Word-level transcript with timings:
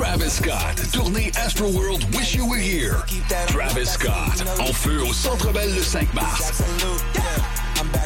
Travis 0.00 0.30
Scott, 0.30 0.90
tournée 0.92 1.30
Astroworld 1.36 2.02
Wish 2.14 2.34
You 2.34 2.46
Were 2.46 2.58
Here. 2.58 3.04
Travis 3.48 3.86
Scott, 3.86 4.42
en 4.58 4.72
feu 4.72 5.02
au 5.02 5.12
Centre 5.12 5.52
Bell 5.52 5.74
le 5.74 5.82
5 5.82 6.14
mars. 6.14 6.62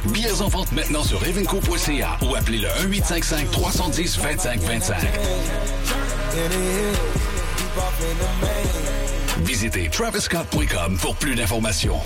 Billets 0.06 0.42
en 0.42 0.48
vente 0.48 0.72
maintenant 0.72 1.04
sur 1.04 1.24
evenco.ca 1.24 2.18
ou 2.22 2.34
appelez 2.34 2.58
le 2.58 2.88
1855 2.88 3.48
310 3.52 4.18
25 4.18 4.60
25. 4.60 4.96
Visitez 9.44 9.88
traviscott.com 9.88 10.98
pour 11.00 11.14
plus 11.14 11.36
d'informations. 11.36 12.00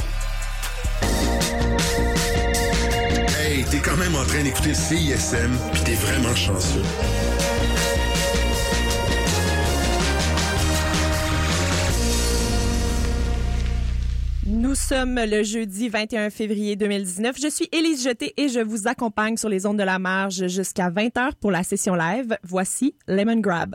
Hey, 3.40 3.64
t'es 3.64 3.78
quand 3.78 3.96
même 3.96 4.14
en 4.16 4.24
train 4.24 4.42
d'écouter 4.42 4.74
CISM, 4.74 5.56
puis 5.72 5.82
t'es 5.82 5.94
vraiment 5.94 6.34
chanceux. 6.34 6.82
Nous 14.68 14.74
sommes 14.74 15.18
le 15.18 15.44
jeudi 15.44 15.88
21 15.88 16.28
février 16.28 16.76
2019. 16.76 17.38
Je 17.40 17.48
suis 17.48 17.70
Élise 17.72 18.04
Jeté 18.04 18.34
et 18.36 18.50
je 18.50 18.60
vous 18.60 18.86
accompagne 18.86 19.38
sur 19.38 19.48
les 19.48 19.64
ondes 19.64 19.78
de 19.78 19.82
la 19.82 19.98
marge 19.98 20.46
jusqu'à 20.48 20.90
20h 20.90 21.36
pour 21.40 21.50
la 21.50 21.62
session 21.62 21.94
live. 21.94 22.36
Voici 22.42 22.94
Lemon 23.06 23.40
Grab. 23.40 23.74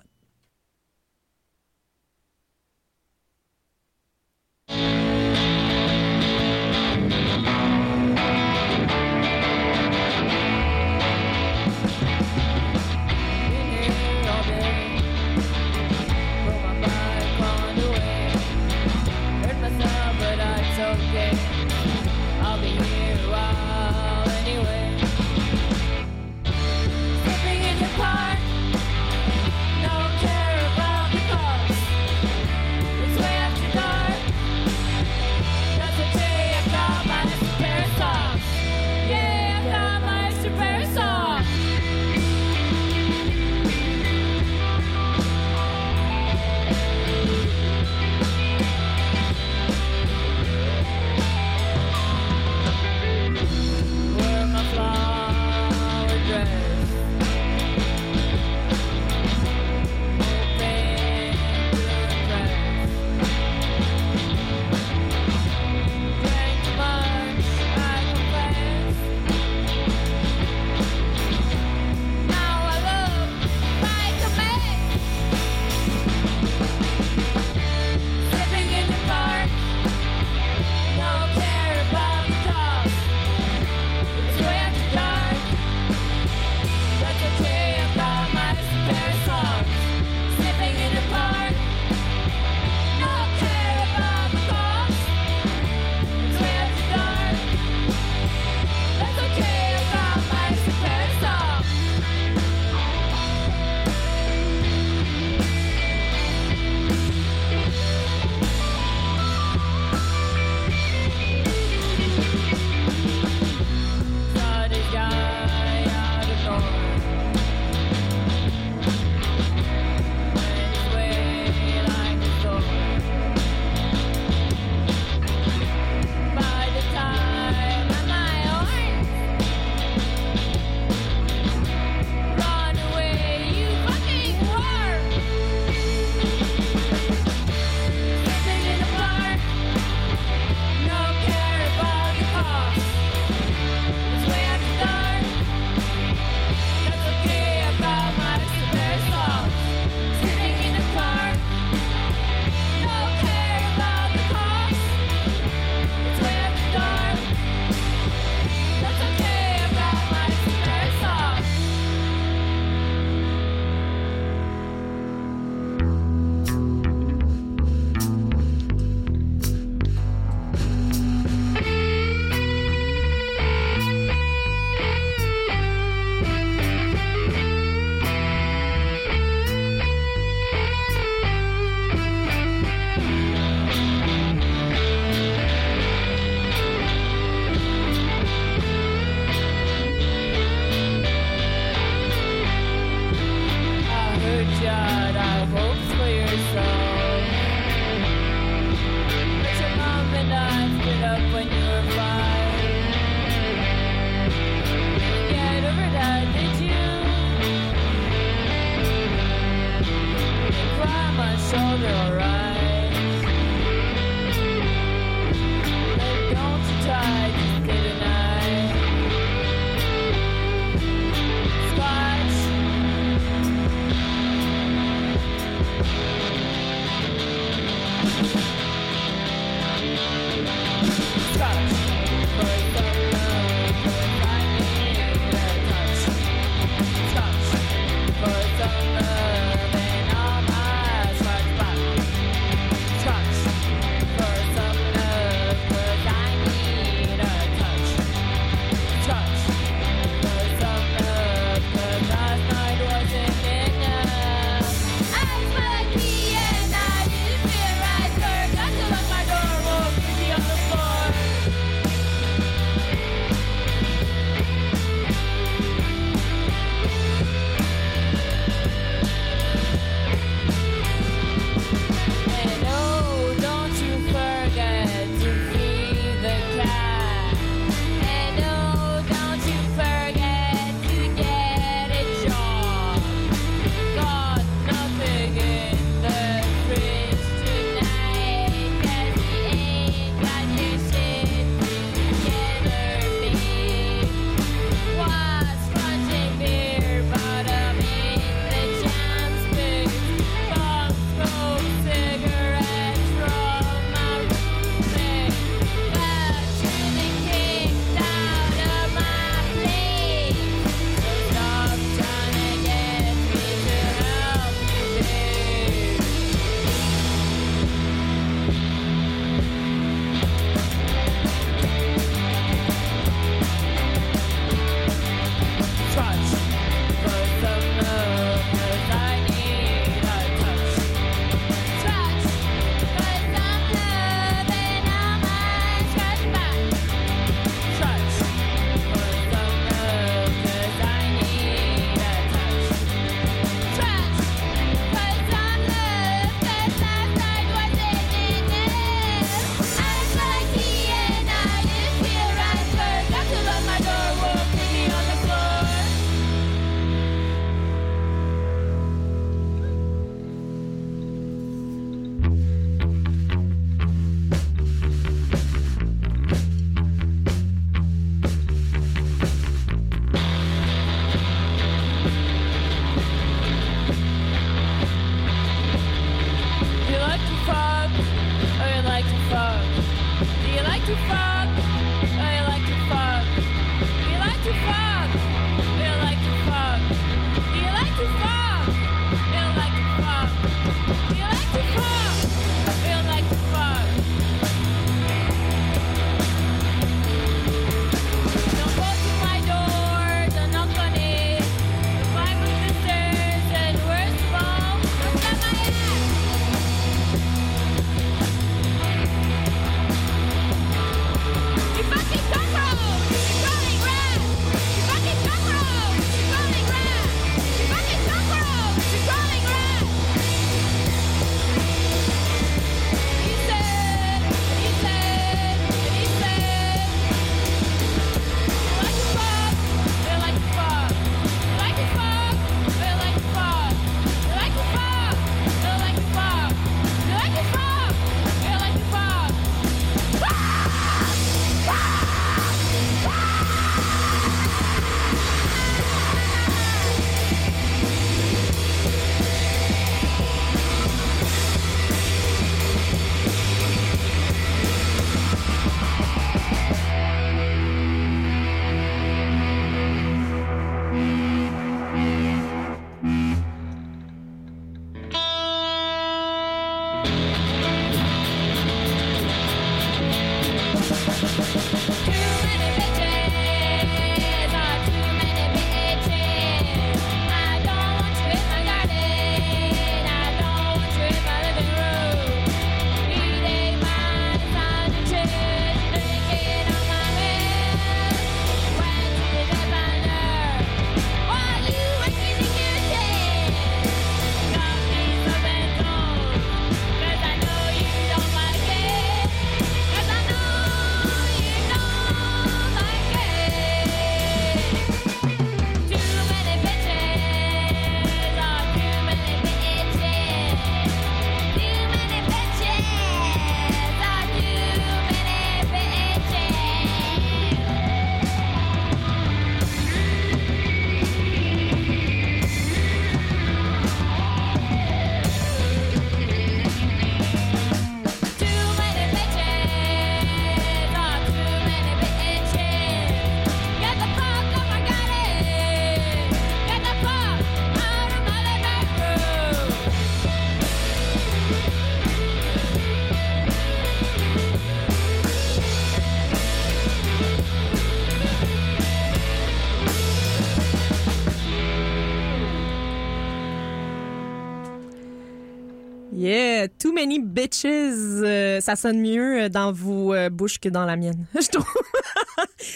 Bitches, 557.34 557.66
euh, 557.66 558.62
ça 558.62 558.76
sonne 558.76 559.00
mieux 559.00 559.50
dans 559.50 559.72
vos 559.72 560.14
euh, 560.14 560.30
bouches 560.30 560.60
que 560.60 560.70
dans 560.70 560.86
la 560.86 560.96
mienne, 560.96 561.26
je 561.34 561.48
trouve. 561.48 561.66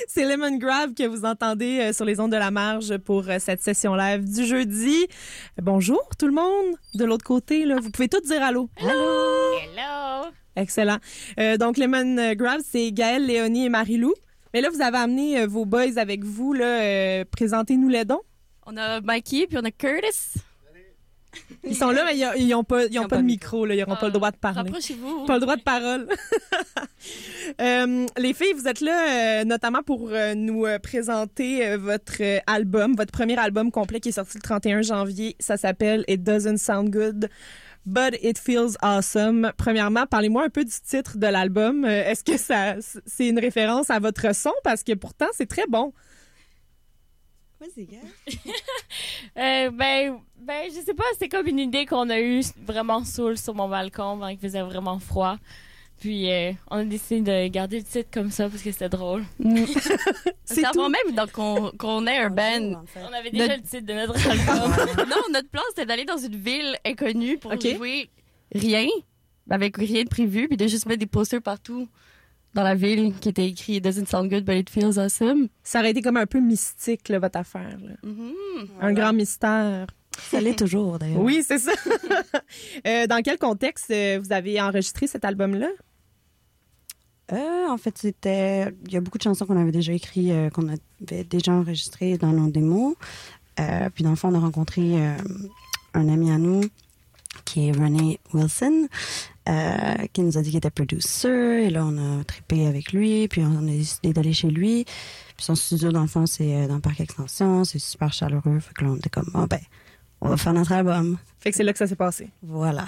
C'est 0.07 0.25
Lemon 0.25 0.57
Grave 0.57 0.95
que 0.95 1.05
vous 1.05 1.25
entendez 1.25 1.79
euh, 1.79 1.93
sur 1.93 2.05
les 2.05 2.19
ondes 2.19 2.31
de 2.31 2.37
la 2.37 2.49
marge 2.49 2.97
pour 2.97 3.25
cette 3.37 3.61
session 3.61 3.93
live 3.93 4.25
du 4.25 4.47
jeudi. 4.47 5.05
Bonjour 5.61 6.01
tout 6.17 6.25
le 6.25 6.33
monde. 6.33 6.75
De 6.95 7.05
l'autre 7.05 7.23
côté, 7.23 7.65
là, 7.65 7.75
vous 7.79 7.91
pouvez 7.91 8.09
tous 8.09 8.21
dire 8.21 8.41
allô. 8.41 8.67
Hello. 8.77 8.89
Hello. 9.61 10.31
Excellent. 10.55 10.97
donc 11.59 11.77
Lemon 11.77 12.33
Grave, 12.33 12.61
c'est 12.67 12.91
Gaëlle, 12.91 13.27
Léonie 13.27 13.67
et 13.67 13.69
Marilou. 13.69 14.15
Mais 14.55 14.61
là, 14.61 14.71
vous 14.71 14.81
avez 14.81 14.97
amené 14.97 15.45
vos 15.45 15.65
boys 15.65 15.97
avec 15.97 16.23
vous. 16.23 16.55
Présentez-nous 17.31 17.89
les 17.89 18.05
dons. 18.05 18.21
On 18.65 18.75
a 18.75 19.01
Mikey 19.01 19.45
puis 19.45 19.59
on 19.61 19.65
a 19.65 19.71
Curtis. 19.71 20.41
Ils 21.63 21.75
sont 21.75 21.91
là, 21.91 22.05
mais 22.05 22.17
ils 22.39 22.47
n'ont 22.47 22.63
pas, 22.63 22.85
ils 22.85 22.99
ont 22.99 23.07
pas, 23.07 23.17
de 23.17 23.23
micro, 23.23 23.65
là. 23.65 23.75
ils 23.75 23.79
n'auront 23.79 23.95
pas 23.95 24.07
le 24.07 24.11
droit 24.11 24.31
de 24.31 24.37
parler. 24.37 24.69
Rapprochez-vous. 24.69 25.25
Pas 25.25 25.35
le 25.35 25.41
droit 25.41 25.55
de 25.55 25.61
parole. 25.61 26.07
euh, 27.61 28.05
les 28.17 28.33
filles, 28.33 28.53
vous 28.53 28.67
êtes 28.67 28.81
là 28.81 29.41
euh, 29.41 29.43
notamment 29.43 29.83
pour 29.83 30.09
euh, 30.11 30.35
nous 30.35 30.65
présenter 30.81 31.75
votre 31.77 32.21
album, 32.47 32.95
votre 32.95 33.11
premier 33.11 33.37
album 33.37 33.71
complet 33.71 33.99
qui 33.99 34.09
est 34.09 34.13
sorti 34.13 34.37
le 34.37 34.43
31 34.43 34.81
janvier. 34.81 35.35
Ça 35.39 35.57
s'appelle 35.57 36.03
It 36.07 36.23
Doesn't 36.23 36.57
Sound 36.57 36.89
Good. 36.89 37.29
But 37.85 38.17
It 38.21 38.37
Feels 38.37 38.75
Awesome. 38.81 39.51
Premièrement, 39.55 40.05
parlez-moi 40.05 40.43
un 40.43 40.49
peu 40.49 40.65
du 40.65 40.73
titre 40.85 41.17
de 41.17 41.27
l'album. 41.27 41.85
Est-ce 41.85 42.23
que 42.23 42.37
ça, 42.37 42.75
c'est 43.05 43.29
une 43.29 43.39
référence 43.39 43.89
à 43.89 43.99
votre 43.99 44.35
son? 44.35 44.51
Parce 44.63 44.83
que 44.83 44.93
pourtant, 44.93 45.27
c'est 45.33 45.45
très 45.45 45.65
bon. 45.69 45.93
Vas-y, 47.59 47.87
euh, 49.37 49.71
ben, 49.71 50.19
ben, 50.39 50.65
je 50.67 50.79
sais 50.79 50.93
pas, 50.93 51.03
c'est 51.17 51.27
comme 51.27 51.47
une 51.47 51.57
idée 51.57 51.87
qu'on 51.87 52.09
a 52.09 52.19
eue 52.19 52.43
vraiment 52.65 53.03
saoul 53.03 53.35
sur 53.35 53.55
mon 53.55 53.67
balcon 53.67 54.19
quand 54.19 54.27
il 54.27 54.37
faisait 54.37 54.61
vraiment 54.61 54.99
froid. 54.99 55.37
Puis 55.99 56.31
euh, 56.31 56.51
on 56.69 56.77
a 56.77 56.83
décidé 56.83 57.21
de 57.21 57.47
garder 57.47 57.79
le 57.79 57.83
titre 57.83 58.09
comme 58.13 58.29
ça 58.29 58.47
parce 58.47 58.61
que 58.61 58.71
c'était 58.71 58.89
drôle. 58.89 59.23
Mm. 59.39 59.65
c'est 60.45 60.65
avant 60.65 60.89
même 60.89 61.27
qu'on 61.33 62.05
ait 62.05 62.17
un 62.17 62.29
band. 62.29 62.83
On 62.95 63.13
avait 63.13 63.31
déjà 63.31 63.55
le 63.55 63.63
titre 63.63 63.87
de 63.87 63.93
notre 63.93 64.29
album. 64.29 65.07
non, 65.09 65.15
notre 65.33 65.49
plan 65.49 65.63
c'était 65.69 65.87
d'aller 65.87 66.05
dans 66.05 66.17
une 66.17 66.35
ville 66.35 66.77
inconnue 66.85 67.39
pour 67.39 67.59
jouer 67.59 68.11
rien, 68.53 68.87
avec 69.49 69.77
rien 69.77 70.03
de 70.03 70.09
prévu, 70.09 70.47
puis 70.47 70.57
de 70.57 70.67
juste 70.67 70.85
mettre 70.85 70.99
des 70.99 71.07
posters 71.07 71.41
partout 71.41 71.87
dans 72.57 72.63
la 72.63 72.75
ville 72.75 73.13
qui 73.21 73.29
était 73.29 73.45
écrit 73.45 73.75
It 73.75 73.83
doesn't 73.83 74.07
sound 74.07 74.31
good, 74.31 74.43
but 74.43 74.55
it 74.55 74.69
feels 74.69 74.97
awesome. 74.97 75.47
Ça 75.63 75.79
aurait 75.79 75.91
été 75.91 76.01
comme 76.01 76.17
un 76.17 76.25
peu 76.25 76.39
mystique, 76.39 77.09
votre 77.11 77.37
affaire. 77.37 77.77
Mm-hmm. 78.03 78.67
Un 78.81 78.93
grand 78.93 79.13
mystère. 79.13 79.85
Ça 80.31 80.41
l'est 80.41 80.57
toujours, 80.57 80.97
d'ailleurs. 80.97 81.21
Oui, 81.21 81.43
c'est 81.47 81.59
ça. 81.59 81.71
Euh, 82.85 83.05
dans 83.07 83.21
quel 83.21 83.37
contexte 83.37 83.91
euh, 83.91 84.19
vous 84.23 84.31
avez 84.31 84.61
enregistré 84.61 85.05
cet 85.07 85.25
album-là? 85.25 85.67
Euh, 87.33 87.67
en 87.69 87.77
fait, 87.77 87.97
c'était. 87.97 88.73
Il 88.85 88.93
y 88.93 88.97
a 88.97 89.01
beaucoup 89.01 89.17
de 89.17 89.23
chansons 89.23 89.45
qu'on 89.45 89.59
avait 89.59 89.71
déjà 89.71 89.91
écrites, 89.93 90.51
qu'on 90.53 90.67
avait 90.67 91.23
déjà 91.23 91.51
enregistrées 91.51 92.17
dans 92.17 92.31
nos 92.31 92.49
démos. 92.49 92.95
puis, 93.93 94.03
dans 94.03 94.11
le 94.11 94.15
fond, 94.15 94.29
on 94.29 94.35
a 94.35 94.39
rencontré 94.39 94.95
un 95.93 96.09
ami 96.09 96.31
à 96.31 96.37
nous 96.37 96.61
qui 97.47 97.69
est 97.69 97.71
René 97.71 98.19
Wilson, 98.33 98.87
euh, 99.47 99.95
qui 100.11 100.21
nous 100.21 100.37
a 100.37 100.41
dit 100.41 100.49
qu'il 100.49 100.57
était 100.57 100.69
producer. 100.69 101.65
Et 101.65 101.69
là, 101.69 101.85
on 101.85 102.19
a 102.19 102.23
trippé 102.25 102.67
avec 102.67 102.91
lui, 102.91 103.27
puis 103.29 103.41
on 103.41 103.57
a 103.57 103.61
décidé 103.61 104.11
d'aller 104.11 104.33
chez 104.33 104.49
lui. 104.49 104.83
Puis 104.83 105.45
son 105.45 105.55
studio, 105.55 105.91
dans 105.91 106.01
le 106.01 106.07
fond, 106.07 106.25
c'est 106.25 106.53
euh, 106.53 106.67
dans 106.67 106.75
le 106.75 106.81
parc 106.81 106.99
extension. 106.99 107.63
C'est 107.63 107.79
super 107.79 108.11
chaleureux. 108.11 108.59
Fait 108.59 108.73
que 108.73 108.83
là, 108.83 108.91
on 108.91 108.97
était 108.97 109.09
comme, 109.09 109.31
oh, 109.33 109.47
ben, 109.49 109.61
on 110.19 110.27
va 110.27 110.37
faire 110.37 110.53
notre 110.53 110.73
album. 110.73 111.17
Fait 111.39 111.51
que 111.51 111.55
c'est 111.55 111.63
là 111.63 111.71
que 111.71 111.79
ça 111.79 111.87
s'est 111.87 111.95
passé. 111.95 112.29
Voilà. 112.43 112.85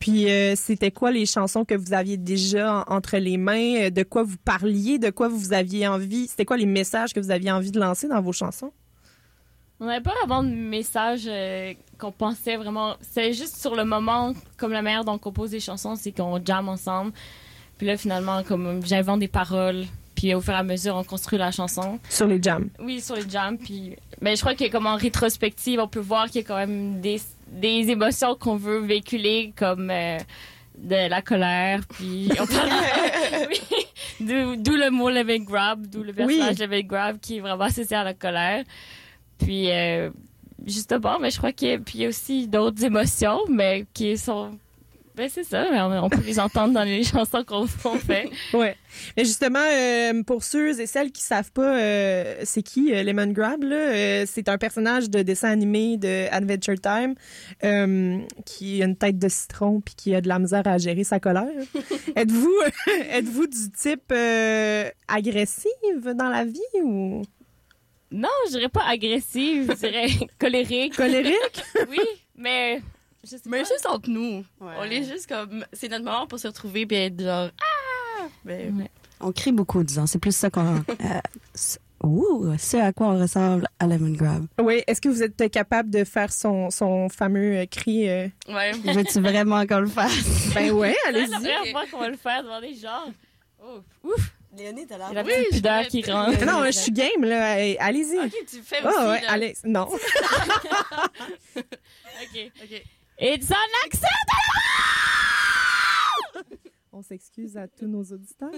Puis 0.00 0.28
euh, 0.28 0.54
c'était 0.56 0.90
quoi 0.90 1.12
les 1.12 1.24
chansons 1.24 1.64
que 1.64 1.74
vous 1.74 1.94
aviez 1.94 2.16
déjà 2.16 2.84
entre 2.88 3.16
les 3.18 3.36
mains? 3.36 3.90
De 3.90 4.02
quoi 4.02 4.24
vous 4.24 4.36
parliez? 4.44 4.98
De 4.98 5.10
quoi 5.10 5.28
vous 5.28 5.52
aviez 5.52 5.86
envie? 5.86 6.26
C'était 6.26 6.44
quoi 6.44 6.56
les 6.56 6.66
messages 6.66 7.14
que 7.14 7.20
vous 7.20 7.30
aviez 7.30 7.52
envie 7.52 7.70
de 7.70 7.78
lancer 7.78 8.08
dans 8.08 8.20
vos 8.20 8.32
chansons? 8.32 8.72
On 9.80 9.86
n'avait 9.86 10.02
pas 10.02 10.14
vraiment 10.20 10.42
de 10.42 10.54
message 10.54 11.22
euh, 11.26 11.74
qu'on 11.98 12.12
pensait 12.12 12.56
vraiment. 12.56 12.96
C'est 13.00 13.32
juste 13.32 13.56
sur 13.56 13.74
le 13.74 13.84
moment, 13.84 14.32
comme 14.56 14.72
la 14.72 14.82
manière 14.82 15.04
dont 15.04 15.14
on 15.14 15.18
compose 15.18 15.50
des 15.50 15.60
chansons, 15.60 15.96
c'est 15.96 16.12
qu'on 16.12 16.40
jam 16.44 16.68
ensemble. 16.68 17.12
Puis 17.78 17.86
là, 17.86 17.96
finalement, 17.96 18.42
comme 18.44 18.84
j'invente 18.84 19.20
des 19.20 19.28
paroles. 19.28 19.84
Puis 20.14 20.32
au 20.32 20.40
fur 20.40 20.54
et 20.54 20.58
à 20.58 20.62
mesure, 20.62 20.94
on 20.94 21.02
construit 21.02 21.38
la 21.38 21.50
chanson. 21.50 21.98
Sur 22.08 22.28
les 22.28 22.40
jams? 22.40 22.68
Oui, 22.78 23.00
sur 23.00 23.16
les 23.16 23.28
jams. 23.28 23.58
Puis 23.58 23.96
mais 24.20 24.30
ben, 24.30 24.36
je 24.36 24.40
crois 24.40 24.54
que 24.54 24.70
comme 24.70 24.86
en 24.86 24.96
rétrospective, 24.96 25.80
on 25.80 25.88
peut 25.88 26.00
voir 26.00 26.26
qu'il 26.26 26.40
y 26.40 26.44
a 26.44 26.46
quand 26.46 26.56
même 26.56 27.00
des, 27.00 27.20
des 27.48 27.90
émotions 27.90 28.36
qu'on 28.36 28.56
veut 28.56 28.78
véhiculer, 28.78 29.52
comme 29.56 29.90
euh, 29.90 30.18
de 30.78 31.10
la 31.10 31.20
colère. 31.20 31.80
Puis 31.90 32.30
on 32.40 32.46
parle 32.46 32.70
d'où 34.56 34.76
le 34.76 34.90
mot 34.90 35.10
Living 35.10 35.44
Grab, 35.44 35.86
d'où 35.86 36.02
le 36.02 36.12
personnage 36.12 36.56
oui. 36.58 36.66
Living 36.66 36.86
Grab 36.86 37.18
qui 37.18 37.36
est 37.36 37.40
vraiment 37.40 37.64
associé 37.64 37.96
à 37.96 38.04
la 38.04 38.14
colère. 38.14 38.64
Puis, 39.38 39.70
euh, 39.70 40.10
justement, 40.66 41.18
mais 41.18 41.30
je 41.30 41.38
crois 41.38 41.52
qu'il 41.52 41.80
y 41.94 42.04
a 42.04 42.08
aussi 42.08 42.48
d'autres 42.48 42.84
émotions, 42.84 43.40
mais 43.48 43.86
qui 43.92 44.16
sont 44.16 44.58
ben 45.16 45.30
c'est 45.32 45.44
ça, 45.44 45.68
on, 46.02 46.08
peut 46.08 46.22
les 46.26 46.40
entendre 46.40 46.74
dans 46.74 46.82
les 46.82 47.04
chansons 47.04 47.44
qu'on 47.44 47.68
fait. 47.68 48.28
ouais. 48.52 48.76
Mais 49.16 49.24
justement, 49.24 49.60
euh, 49.60 50.24
pour 50.24 50.42
ceux 50.42 50.80
et 50.80 50.86
celles 50.86 51.12
qui 51.12 51.22
savent 51.22 51.52
pas, 51.52 51.78
euh, 51.78 52.40
c'est 52.42 52.64
qui 52.64 52.90
Lemon 52.90 53.28
Grab 53.28 53.62
là 53.62 54.26
C'est 54.26 54.48
un 54.48 54.58
personnage 54.58 55.08
de 55.10 55.22
dessin 55.22 55.50
animé 55.50 55.98
de 55.98 56.26
Adventure 56.32 56.80
Time 56.80 57.14
qui 58.44 58.82
a 58.82 58.86
une 58.86 58.96
tête 58.96 59.20
de 59.20 59.28
citron 59.28 59.80
puis 59.80 59.94
qui 59.94 60.16
a 60.16 60.20
de 60.20 60.26
la 60.26 60.40
misère 60.40 60.66
à 60.66 60.78
gérer 60.78 61.04
sa 61.04 61.20
colère. 61.20 61.46
êtes-vous 62.16 62.58
êtes-vous 63.12 63.46
du 63.46 63.70
type 63.70 64.12
agressive 65.06 66.12
dans 66.12 66.28
la 66.28 66.44
vie 66.44 66.58
ou? 66.82 67.22
Non, 68.10 68.28
je 68.46 68.52
dirais 68.52 68.68
pas 68.68 68.84
agressive, 68.84 69.70
je 69.70 69.76
dirais 69.76 70.08
colérique. 70.38 70.96
Colérique? 70.96 71.64
oui, 71.88 71.98
mais. 72.36 72.80
mais 73.46 73.58
juste 73.60 73.86
entre 73.88 74.10
nous. 74.10 74.44
On 74.60 74.84
est 74.84 75.04
juste 75.04 75.28
comme. 75.28 75.64
C'est 75.72 75.88
notre 75.88 76.04
moment 76.04 76.26
pour 76.26 76.38
se 76.38 76.46
retrouver 76.46 76.86
et 76.90 77.06
être 77.06 77.20
genre. 77.20 77.50
Ah! 77.60 78.26
Mais... 78.44 78.70
On 79.20 79.32
crie 79.32 79.52
beaucoup, 79.52 79.82
disons. 79.82 80.06
C'est 80.06 80.18
plus 80.18 80.36
ça 80.36 80.50
qu'on. 80.50 80.76
euh, 80.88 82.04
ouh, 82.04 82.54
c'est 82.58 82.80
à 82.80 82.92
quoi 82.92 83.08
on 83.08 83.18
ressemble 83.18 83.66
à 83.78 83.86
Lemon 83.86 84.10
Grab. 84.10 84.46
Oui, 84.60 84.82
est-ce 84.86 85.00
que 85.00 85.08
vous 85.08 85.22
êtes 85.22 85.50
capable 85.50 85.90
de 85.90 86.04
faire 86.04 86.32
son, 86.32 86.70
son 86.70 87.08
fameux 87.08 87.58
euh, 87.58 87.66
cri? 87.66 88.08
Euh... 88.08 88.28
Ouais. 88.48 88.72
Veux-tu 88.72 89.20
vraiment 89.20 89.66
qu'on 89.66 89.80
le 89.80 89.88
fasse? 89.88 90.52
ben 90.54 90.70
ouais, 90.72 90.94
allez-y. 91.08 91.30
C'est 91.30 91.72
vrai 91.72 91.86
qu'on 91.90 92.00
va 92.00 92.08
le 92.08 92.16
faire 92.16 92.42
devant 92.42 92.60
des 92.60 92.74
gens. 92.74 93.12
Oh, 93.62 93.80
ouf! 94.04 94.32
Léonie, 94.56 94.86
t'as 94.86 94.98
l'air. 94.98 95.08
Il 95.10 95.14
y 95.14 95.18
a 95.18 95.22
la 95.22 95.28
petite 95.28 95.50
pudeur 95.52 95.86
qui 95.88 96.02
rentre. 96.10 96.44
Non, 96.44 96.64
je 96.66 96.70
suis 96.72 96.92
game, 96.92 97.24
là. 97.24 97.52
Allez-y. 97.80 98.18
OK, 98.18 98.32
tu 98.48 98.62
fais 98.62 98.84
aussi. 98.86 98.96
Oh, 98.98 99.08
ouais, 99.10 99.22
allez. 99.26 99.54
Non. 99.64 99.88
OK. 101.56 102.52
OK. 102.62 102.82
It's 103.20 103.50
an 103.50 103.54
accident! 103.84 104.08
On 106.92 107.02
s'excuse 107.02 107.56
à 107.56 107.66
tous 107.68 107.86
nos 107.86 108.02
auditeurs. 108.04 108.50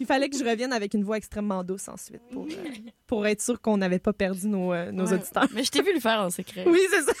Il 0.00 0.06
fallait 0.06 0.28
que 0.28 0.36
je 0.36 0.44
revienne 0.44 0.72
avec 0.72 0.92
une 0.94 1.04
voix 1.04 1.16
extrêmement 1.16 1.62
douce 1.62 1.86
ensuite 1.88 2.20
pour, 2.32 2.46
euh, 2.46 2.72
pour 3.06 3.26
être 3.26 3.40
sûr 3.40 3.60
qu'on 3.60 3.76
n'avait 3.76 4.00
pas 4.00 4.12
perdu 4.12 4.48
nos, 4.48 4.72
euh, 4.72 4.90
nos 4.90 5.06
Ouais. 5.06 5.14
auditeurs. 5.14 5.46
Mais 5.54 5.62
je 5.64 5.70
t'ai 5.70 5.82
vu 5.82 5.94
le 5.94 6.00
faire 6.00 6.20
en 6.20 6.30
secret. 6.30 6.64
Oui, 6.66 6.80
c'est 6.90 7.02
ça. 7.02 7.12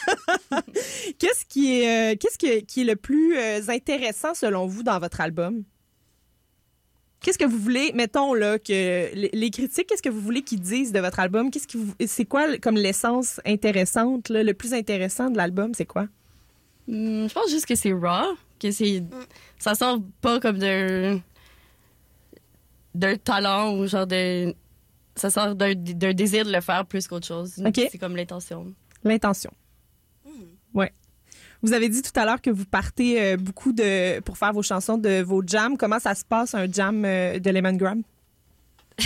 qu'est-ce 1.18 1.44
qui 1.46 1.80
est, 1.82 2.14
euh, 2.14 2.16
qu'est-ce 2.18 2.36
que- 2.38 2.60
qui 2.64 2.80
est 2.80 2.84
le 2.84 2.96
plus 2.96 3.36
intéressant 3.70 4.34
selon 4.34 4.66
vous 4.66 4.82
dans 4.82 4.98
votre 4.98 5.20
album? 5.20 5.62
Qu'est-ce 7.20 7.38
que 7.38 7.44
vous 7.44 7.58
voulez, 7.58 7.92
mettons 7.94 8.32
là, 8.32 8.58
que 8.58 9.10
les, 9.12 9.50
critiques, 9.50 9.88
qu'est-ce 9.88 10.02
que 10.02 10.08
vous 10.08 10.20
voulez 10.20 10.42
qu'ils 10.42 10.60
disent 10.60 10.92
de 10.92 11.00
votre 11.00 11.18
album? 11.18 11.50
Qu'est-ce 11.50 11.66
c'est 12.06 12.24
quoi 12.24 12.58
comme 12.58 12.76
l'essence 12.76 13.40
intéressante, 13.44 14.28
là, 14.28 14.44
le 14.44 14.54
plus 14.54 14.72
intéressant 14.72 15.28
de 15.28 15.36
l'album, 15.36 15.74
c'est 15.74 15.86
quoi? 15.86 16.06
Hmm, 16.86 17.26
je 17.26 17.34
pense 17.34 17.50
juste 17.50 17.66
que 17.66 17.74
c'est 17.74 17.92
raw, 17.92 18.36
que 18.60 18.70
c'est 18.70 19.02
ça 19.58 19.74
sort 19.74 19.98
pas 20.20 20.38
comme 20.38 20.58
d'un 20.58 21.20
d'un 22.94 23.16
talent 23.16 23.76
ou 23.76 23.86
genre 23.86 24.06
de 24.06 24.54
ça 25.16 25.30
sort 25.30 25.54
d'un 25.54 25.74
d'un 25.74 26.14
désir 26.14 26.44
de 26.44 26.52
le 26.52 26.60
faire 26.60 26.86
plus 26.86 27.08
qu'autre 27.08 27.26
chose. 27.26 27.60
Ok. 27.64 27.88
C'est 27.90 27.98
comme 27.98 28.16
l'intention. 28.16 28.72
L'intention. 29.04 29.52
Ouais. 30.72 30.92
Vous 31.62 31.72
avez 31.72 31.88
dit 31.88 32.02
tout 32.02 32.12
à 32.14 32.24
l'heure 32.24 32.40
que 32.40 32.50
vous 32.50 32.64
partez 32.64 33.20
euh, 33.20 33.36
beaucoup 33.36 33.72
de 33.72 34.20
pour 34.20 34.38
faire 34.38 34.52
vos 34.52 34.62
chansons 34.62 34.96
de 34.96 35.22
vos 35.22 35.42
jams. 35.44 35.76
Comment 35.76 35.98
ça 35.98 36.14
se 36.14 36.24
passe 36.24 36.54
un 36.54 36.70
jam 36.70 37.04
euh, 37.04 37.40
de 37.40 37.50
Lemongram? 37.50 38.02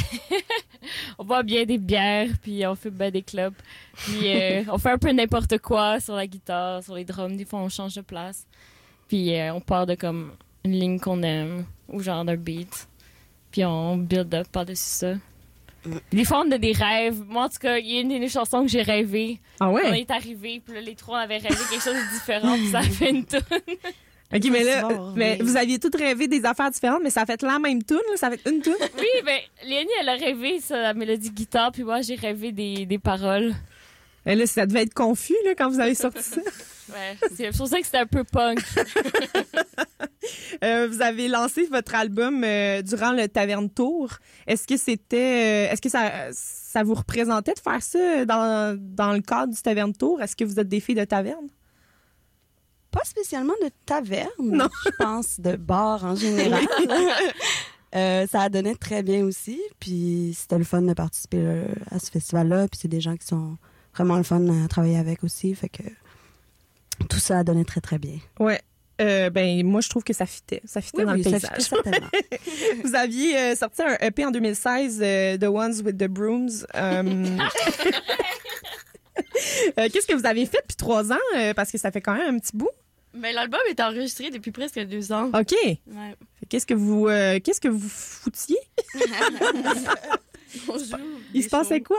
On 1.19 1.25
boit 1.25 1.43
bien 1.43 1.65
des 1.65 1.79
bières, 1.79 2.29
puis 2.43 2.67
on 2.67 2.75
fait 2.75 2.91
bien 2.91 3.11
des 3.11 3.23
clubs. 3.23 3.55
Puis 3.95 4.35
euh, 4.35 4.65
on 4.69 4.79
fait 4.79 4.91
un 4.91 4.99
peu 4.99 5.13
n'importe 5.13 5.59
quoi 5.59 6.01
sur 6.01 6.17
la 6.17 6.27
guitare, 6.27 6.83
sur 6.83 6.97
les 6.97 7.05
drums. 7.05 7.37
Des 7.37 7.45
fois, 7.45 7.61
on 7.61 7.69
change 7.69 7.95
de 7.95 8.01
place. 8.01 8.47
Puis 9.07 9.33
on 9.53 9.61
part 9.61 9.87
de 9.87 9.95
comme 9.95 10.33
une 10.65 10.73
ligne 10.73 10.99
qu'on 10.99 11.23
aime, 11.23 11.65
ou 11.89 12.01
genre 12.01 12.25
d'un 12.25 12.37
beat. 12.37 12.89
Puis 13.53 13.65
on 13.65 13.97
build 13.97 14.35
up 14.35 14.49
par-dessus 14.51 14.83
ça. 14.83 15.15
On 16.33 16.51
a 16.51 16.59
des 16.59 16.73
rêves. 16.73 17.23
Moi, 17.27 17.45
en 17.45 17.49
tout 17.49 17.59
cas, 17.61 17.79
il 17.79 17.91
y 17.93 17.99
a 17.99 18.01
une 18.01 18.09
des 18.21 18.29
chansons 18.29 18.63
que 18.63 18.69
j'ai 18.69 18.83
rêvé. 18.83 19.41
Ah 19.61 19.69
On 19.69 19.73
ouais? 19.73 20.01
est 20.01 20.11
arrivé, 20.11 20.63
puis 20.65 20.75
là, 20.75 20.81
les 20.81 20.95
trois, 20.95 21.19
on 21.19 21.23
avait 21.23 21.39
rêvé 21.39 21.57
quelque 21.71 21.83
chose 21.83 21.95
de 21.95 22.15
différent, 22.15 22.55
puis 22.55 22.69
ça 22.69 22.79
a 22.79 22.83
fait 22.83 23.11
une 23.11 23.25
toune. 23.25 23.41
OK, 24.35 24.45
mais 24.51 24.65
là, 24.65 24.83
bon, 24.89 25.13
mais 25.15 25.37
oui. 25.39 25.47
vous 25.47 25.57
aviez 25.59 25.79
toutes 25.79 25.97
rêvé 25.97 26.27
des 26.27 26.43
affaires 26.47 26.71
différentes, 26.71 27.03
mais 27.03 27.11
ça 27.11 27.23
a 27.23 27.27
fait 27.27 27.43
la 27.43 27.59
même 27.59 27.83
tune, 27.83 27.99
là, 28.11 28.17
ça 28.17 28.29
a 28.29 28.31
fait 28.31 28.49
une 28.51 28.63
tune. 28.63 28.73
Oui, 28.99 29.07
ben, 29.27 29.39
Léonie, 29.67 29.91
elle 30.01 30.09
a 30.09 30.15
rêvé 30.15 30.59
ça, 30.61 30.81
la 30.81 30.95
mélodie 30.95 31.31
guitare, 31.31 31.71
puis 31.71 31.83
moi, 31.85 32.01
j'ai 32.01 32.15
rêvé 32.15 32.51
des, 32.51 32.87
des 32.87 32.99
paroles. 32.99 33.53
Et 34.27 34.35
là, 34.35 34.47
ça 34.47 34.67
devait 34.67 34.83
être 34.83 34.95
confus 34.95 35.35
là, 35.45 35.55
quand 35.57 35.69
vous 35.71 35.81
avez 35.81 35.95
sorti 35.95 36.23
ça. 36.23 36.41
Ouais, 36.93 37.17
c'est 37.37 37.57
pour 37.57 37.69
ça 37.69 37.79
que 37.79 37.87
c'était 37.87 37.99
un 37.99 38.07
peu 38.07 38.25
punk. 38.25 38.59
Euh, 40.63 40.87
vous 40.87 41.03
avez 41.03 41.27
lancé 41.27 41.67
votre 41.67 41.97
album 41.97 42.45
euh, 42.45 42.81
durant 42.83 43.13
le 43.13 43.27
Taverne 43.27 43.69
Tour. 43.69 44.11
Est-ce 44.47 44.69
que 44.69 44.77
c'était, 44.77 45.69
euh, 45.69 45.73
est-ce 45.73 45.83
que 45.83 45.89
ça, 45.89 46.29
ça 46.31 46.85
vous 46.85 46.95
représentait 46.95 47.55
de 47.55 47.59
faire 47.59 47.83
ça 47.83 48.25
dans, 48.25 48.79
dans 48.79 49.13
le 49.13 49.21
cadre 49.21 49.53
du 49.53 49.61
Taverne 49.61 49.93
Tour? 49.93 50.23
Est-ce 50.23 50.37
que 50.37 50.45
vous 50.45 50.61
êtes 50.61 50.69
des 50.69 50.79
filles 50.79 50.95
de 50.95 51.05
taverne? 51.05 51.49
Pas 52.93 53.03
spécialement 53.05 53.55
de 53.65 53.71
taverne, 53.85 54.29
Non. 54.39 54.69
je 54.85 54.91
pense 54.97 55.41
de 55.41 55.57
bar 55.57 56.05
en 56.05 56.15
général. 56.15 56.63
Euh, 57.95 58.27
ça 58.27 58.41
a 58.43 58.49
donné 58.49 58.75
très 58.75 59.03
bien 59.03 59.23
aussi, 59.23 59.61
puis 59.79 60.35
c'était 60.35 60.57
le 60.57 60.65
fun 60.65 60.81
de 60.81 60.95
participer 60.95 61.63
à 61.91 61.99
ce 61.99 62.11
festival-là, 62.11 62.67
puis 62.69 62.81
c'est 62.81 62.89
des 62.89 63.03
gens 63.03 63.19
qui 63.19 63.27
sont 63.27 63.59
vraiment 63.95 64.17
le 64.17 64.23
fun 64.23 64.47
à 64.65 64.69
travailler 64.69 64.99
avec 64.99 65.23
aussi, 65.25 65.55
fait 65.55 65.69
que 65.69 65.83
tout 67.09 67.19
ça 67.19 67.39
a 67.39 67.45
donné 67.45 67.65
très 67.65 67.81
très 67.81 67.99
bien. 67.99 68.19
Ouais. 68.39 68.61
Euh, 69.01 69.31
ben 69.31 69.65
moi 69.67 69.81
je 69.81 69.89
trouve 69.89 70.05
que 70.05 70.13
ça 70.13 70.27
fitait, 70.27 70.61
ça 70.65 70.81
fitait 70.81 70.99
Oui, 70.99 71.07
dans 71.07 71.13
oui, 71.15 71.23
le 71.25 71.39
ça 71.39 71.49
paysage. 71.49 71.71
Vous 72.85 72.95
aviez 72.95 73.37
euh, 73.37 73.57
sorti 73.57 73.83
un 73.83 73.97
EP 74.01 74.25
en 74.25 74.31
2016, 74.31 75.01
euh, 75.03 75.39
The 75.39 75.45
Ones 75.45 75.81
with 75.85 75.97
the 75.97 76.07
Brooms. 76.09 76.67
Qu'est-ce 79.77 80.07
que 80.07 80.15
vous 80.15 80.27
avez 80.27 80.47
fait 80.47 80.59
depuis 80.63 80.77
trois 80.77 81.11
ans? 81.13 81.19
Euh, 81.37 81.55
parce 81.55 81.71
que 81.71 81.79
ça 81.79 81.91
fait 81.91 82.01
quand 82.01 82.15
même 82.15 82.35
un 82.37 82.39
petit 82.39 82.57
bout? 82.57 82.71
Mais 83.15 83.33
l'album 83.33 83.61
est 83.69 83.81
enregistré 83.81 84.31
depuis 84.31 84.53
presque 84.53 84.79
deux 84.87 85.13
ans. 85.13 85.31
OK. 85.35 85.53
Ouais. 85.65 86.17
Qu'est-ce 86.49 86.67
que 86.67 86.75
vous, 86.75 87.09
euh, 87.09 87.41
qu'est-ce 87.41 87.61
que 87.61 87.69
vous 87.69 87.89
foutiez? 87.89 88.59
On 90.69 90.79
joue 90.79 90.97
Il 91.35 91.43
se 91.43 91.49
passait 91.49 91.81
quoi? 91.81 91.99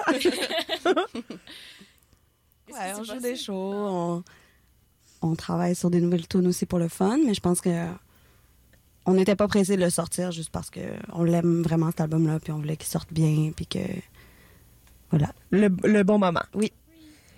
Ouais, 2.74 2.94
on 3.00 3.04
joue 3.04 3.20
des 3.20 3.36
shows, 3.36 3.54
on, 3.54 4.24
on 5.22 5.36
travaille 5.36 5.76
sur 5.76 5.90
des 5.90 6.02
nouvelles 6.02 6.28
tunes 6.28 6.48
aussi 6.48 6.66
pour 6.66 6.80
le 6.80 6.88
fun, 6.88 7.18
mais 7.26 7.34
je 7.34 7.42
pense 7.42 7.62
que 7.62 7.86
on 9.06 9.14
n'était 9.14 9.36
pas 9.36 9.48
pressé 9.48 9.76
de 9.76 9.82
le 9.82 9.90
sortir 9.90 10.32
juste 10.32 10.50
parce 10.50 10.70
que 10.70 10.80
on 11.12 11.24
l'aime 11.24 11.62
vraiment 11.62 11.88
cet 11.88 12.02
album-là, 12.02 12.40
puis 12.40 12.52
on 12.52 12.58
voulait 12.58 12.78
qu'il 12.78 12.88
sorte 12.88 13.12
bien, 13.12 13.52
puis 13.56 13.68
que 13.68 13.80
voilà. 15.12 15.32
le, 15.52 15.68
le 15.84 16.04
bon 16.04 16.18
moment. 16.18 16.44
Oui. 16.56 16.72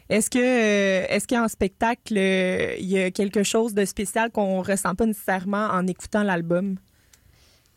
Est-ce 0.07 0.29
que, 0.29 0.37
est-ce 0.39 1.27
qu'en 1.27 1.47
spectacle, 1.47 2.15
il 2.15 2.85
y 2.85 2.99
a 2.99 3.09
quelque 3.09 3.41
chose 3.41 3.73
de 3.73 3.83
spécial 3.85 4.31
qu'on 4.31 4.61
ressent 4.61 4.93
pas 4.93 5.05
nécessairement 5.07 5.67
en 5.71 5.87
écoutant 5.87 6.21
l'album? 6.21 6.75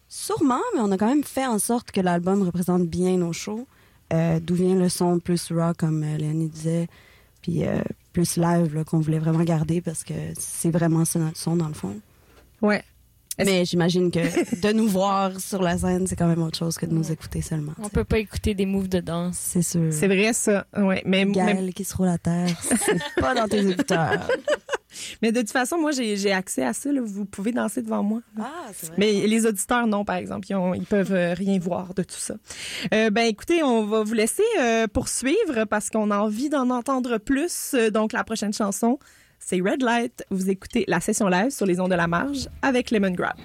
Sûrement, 0.09 0.61
mais 0.75 0.81
on 0.81 0.91
a 0.93 0.99
quand 0.99 1.09
même 1.09 1.25
fait 1.25 1.47
en 1.47 1.59
sorte 1.59 1.91
que 1.91 2.01
l'album 2.03 2.43
représente 2.43 2.87
bien 2.87 3.17
nos 3.17 3.33
shows. 3.33 3.67
Euh, 4.13 4.41
D'où 4.41 4.55
vient 4.55 4.75
le 4.75 4.89
son 4.89 5.19
plus 5.21 5.51
rock, 5.53 5.79
comme 5.79 6.03
euh, 6.03 6.17
Léonie 6.17 6.49
disait, 6.49 6.89
puis 7.49 7.67
euh, 7.67 7.81
plus 8.13 8.37
live 8.37 8.85
qu'on 8.85 8.99
voulait 9.01 9.19
vraiment 9.19 9.43
garder 9.43 9.81
parce 9.81 10.05
que 10.05 10.13
c'est 10.39 10.71
vraiment 10.71 11.07
ça 11.07 11.19
notre 11.19 11.39
son 11.39 11.57
dans 11.57 11.69
le 11.69 11.75
fond. 11.75 11.97
Ouais. 12.61 12.85
Mais 13.45 13.65
j'imagine 13.65 14.11
que 14.11 14.61
de 14.61 14.73
nous 14.73 14.89
voir 14.89 15.41
sur 15.41 15.63
la 15.63 15.79
scène, 15.79 16.07
c'est 16.07 16.17
quand 16.17 16.27
même 16.27 16.43
autre 16.43 16.59
chose 16.59 16.77
que 16.77 16.87
de 16.87 16.95
nous 16.95 17.11
écouter 17.13 17.41
seulement. 17.41 17.73
On 17.79 17.83
tu 17.83 17.89
sais. 17.89 17.95
peut 17.95 18.05
pas 18.05 18.19
écouter 18.19 18.55
des 18.55 18.67
moves 18.67 18.89
de 18.89 19.01
danse. 19.01 19.37
C'est 19.39 19.63
sûr. 19.63 19.93
C'est 19.93 20.09
vrai, 20.09 20.33
ça. 20.33 20.67
Ouais. 20.77 21.03
Mais, 21.05 21.25
mais- 21.25 21.33
Gaël 21.33 21.73
qui 21.75 21.85
se 21.85 21.97
roule 21.97 22.09
à 22.09 22.19
terre, 22.19 22.49
c'est 22.63 22.99
pas 23.21 23.35
dans 23.35 23.47
tes 23.49 23.67
écouteurs. 23.69 24.27
Mais 25.23 25.33
de 25.33 25.41
toute 25.41 25.51
façon, 25.51 25.79
moi, 25.79 25.93
j'ai 25.93 26.33
accès 26.33 26.65
à 26.65 26.73
ça. 26.73 26.91
Vous 27.05 27.25
pouvez 27.25 27.53
danser 27.53 27.83
devant 27.83 28.03
moi. 28.03 28.21
Ah, 28.39 28.51
c'est 28.73 28.87
vrai. 28.87 28.97
Mais 28.99 29.27
les 29.27 29.47
auditeurs, 29.47 29.87
non, 29.87 30.05
par 30.05 30.17
exemple. 30.17 30.47
Ils, 30.51 30.55
ont, 30.55 30.75
ils 30.75 30.85
peuvent 30.85 31.13
euh, 31.13 31.35
rien 31.35 31.59
voir 31.59 31.95
de 31.95 32.03
tout 32.03 32.17
ça. 32.17 32.35
Euh, 32.93 33.11
ben, 33.11 33.27
écoutez, 33.27 33.63
on 33.63 33.85
va 33.85 34.03
vous 34.03 34.15
laisser 34.15 34.43
euh, 34.61 34.87
poursuivre 34.87 35.65
parce 35.69 35.91
qu'on 35.91 36.11
a 36.11 36.19
envie 36.19 36.49
d'en 36.49 36.71
entendre 36.71 37.19
plus. 37.19 37.75
Donc, 37.93 38.13
la 38.13 38.25
prochaine 38.25 38.53
chanson, 38.53 38.99
c'est 39.49 39.63
Red 39.63 39.83
Light. 39.83 40.27
Vous 40.31 40.51
écoutez 40.51 40.85
la 40.89 41.01
session 41.01 41.27
live 41.27 41.49
sur 41.49 41.65
les 41.65 41.81
ondes 41.81 41.91
de 41.91 41.97
la 41.97 42.07
marge 42.07 42.51
avec 42.61 42.91
Lemon 42.91 43.13
Grab. 43.13 43.37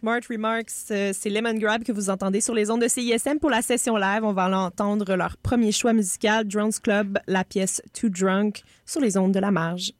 Smart 0.00 0.20
Remarks. 0.30 0.90
Euh, 0.92 1.12
c'est 1.14 1.28
Lemon 1.28 1.52
Grab 1.58 1.84
que 1.84 1.92
vous 1.92 2.08
entendez 2.08 2.40
sur 2.40 2.54
les 2.54 2.70
ondes 2.70 2.80
de 2.80 2.88
CISM 2.88 3.38
pour 3.38 3.50
la 3.50 3.60
session 3.60 3.98
live. 3.98 4.24
On 4.24 4.32
va 4.32 4.48
entendre 4.58 5.14
leur 5.14 5.36
premier 5.36 5.72
choix 5.72 5.92
musical, 5.92 6.48
Drones 6.48 6.72
Club, 6.82 7.18
la 7.26 7.44
pièce 7.44 7.82
Too 7.92 8.08
Drunk, 8.08 8.62
sur 8.86 9.02
les 9.02 9.18
ondes 9.18 9.32
de 9.32 9.40
la 9.40 9.50
marge. 9.50 9.92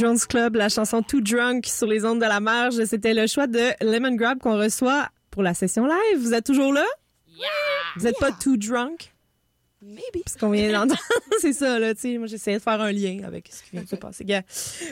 Jones 0.00 0.20
Club, 0.26 0.56
la 0.56 0.70
chanson 0.70 1.02
Too 1.02 1.20
Drunk 1.20 1.66
sur 1.66 1.86
les 1.86 2.06
ondes 2.06 2.20
de 2.20 2.24
la 2.24 2.40
marge. 2.40 2.82
C'était 2.86 3.12
le 3.12 3.26
choix 3.26 3.46
de 3.46 3.60
Lemon 3.82 4.14
Grab 4.14 4.38
qu'on 4.38 4.56
reçoit 4.56 5.10
pour 5.30 5.42
la 5.42 5.52
session 5.52 5.84
live. 5.84 6.18
Vous 6.18 6.32
êtes 6.32 6.46
toujours 6.46 6.72
là? 6.72 6.86
Yeah! 7.28 7.46
Vous 7.96 8.04
n'êtes 8.04 8.18
pas 8.18 8.32
too 8.32 8.56
drunk? 8.56 9.12
Maybe. 9.82 10.22
Parce 10.24 10.36
qu'on 10.36 10.50
vient 10.50 10.70
d'entendre. 10.72 11.00
c'est 11.40 11.54
ça, 11.54 11.78
là, 11.78 11.94
tu 11.94 12.00
sais. 12.00 12.18
Moi, 12.18 12.26
j'essayais 12.26 12.58
de 12.58 12.62
faire 12.62 12.80
un 12.80 12.92
lien 12.92 13.22
avec 13.24 13.48
ce 13.50 13.62
qui 13.62 13.70
vient 13.72 13.82
de 13.82 13.88
se 13.88 13.96
passer. 13.96 14.26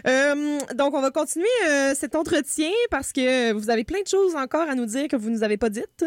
Euh, 0.07 0.59
donc, 0.75 0.95
on 0.95 1.03
va 1.03 1.11
continuer 1.11 1.47
euh, 1.69 1.95
cet 1.95 2.15
entretien 2.15 2.71
parce 2.91 3.13
que 3.13 3.53
vous 3.53 3.69
avez 3.69 3.85
plein 3.85 4.01
de 4.01 4.09
choses 4.09 4.35
encore 4.35 4.69
à 4.69 4.75
nous 4.75 4.87
dire 4.87 5.09
que 5.09 5.17
vous 5.17 5.29
nous 5.29 5.43
avez 5.43 5.59
pas 5.59 5.69
dites. 5.69 6.05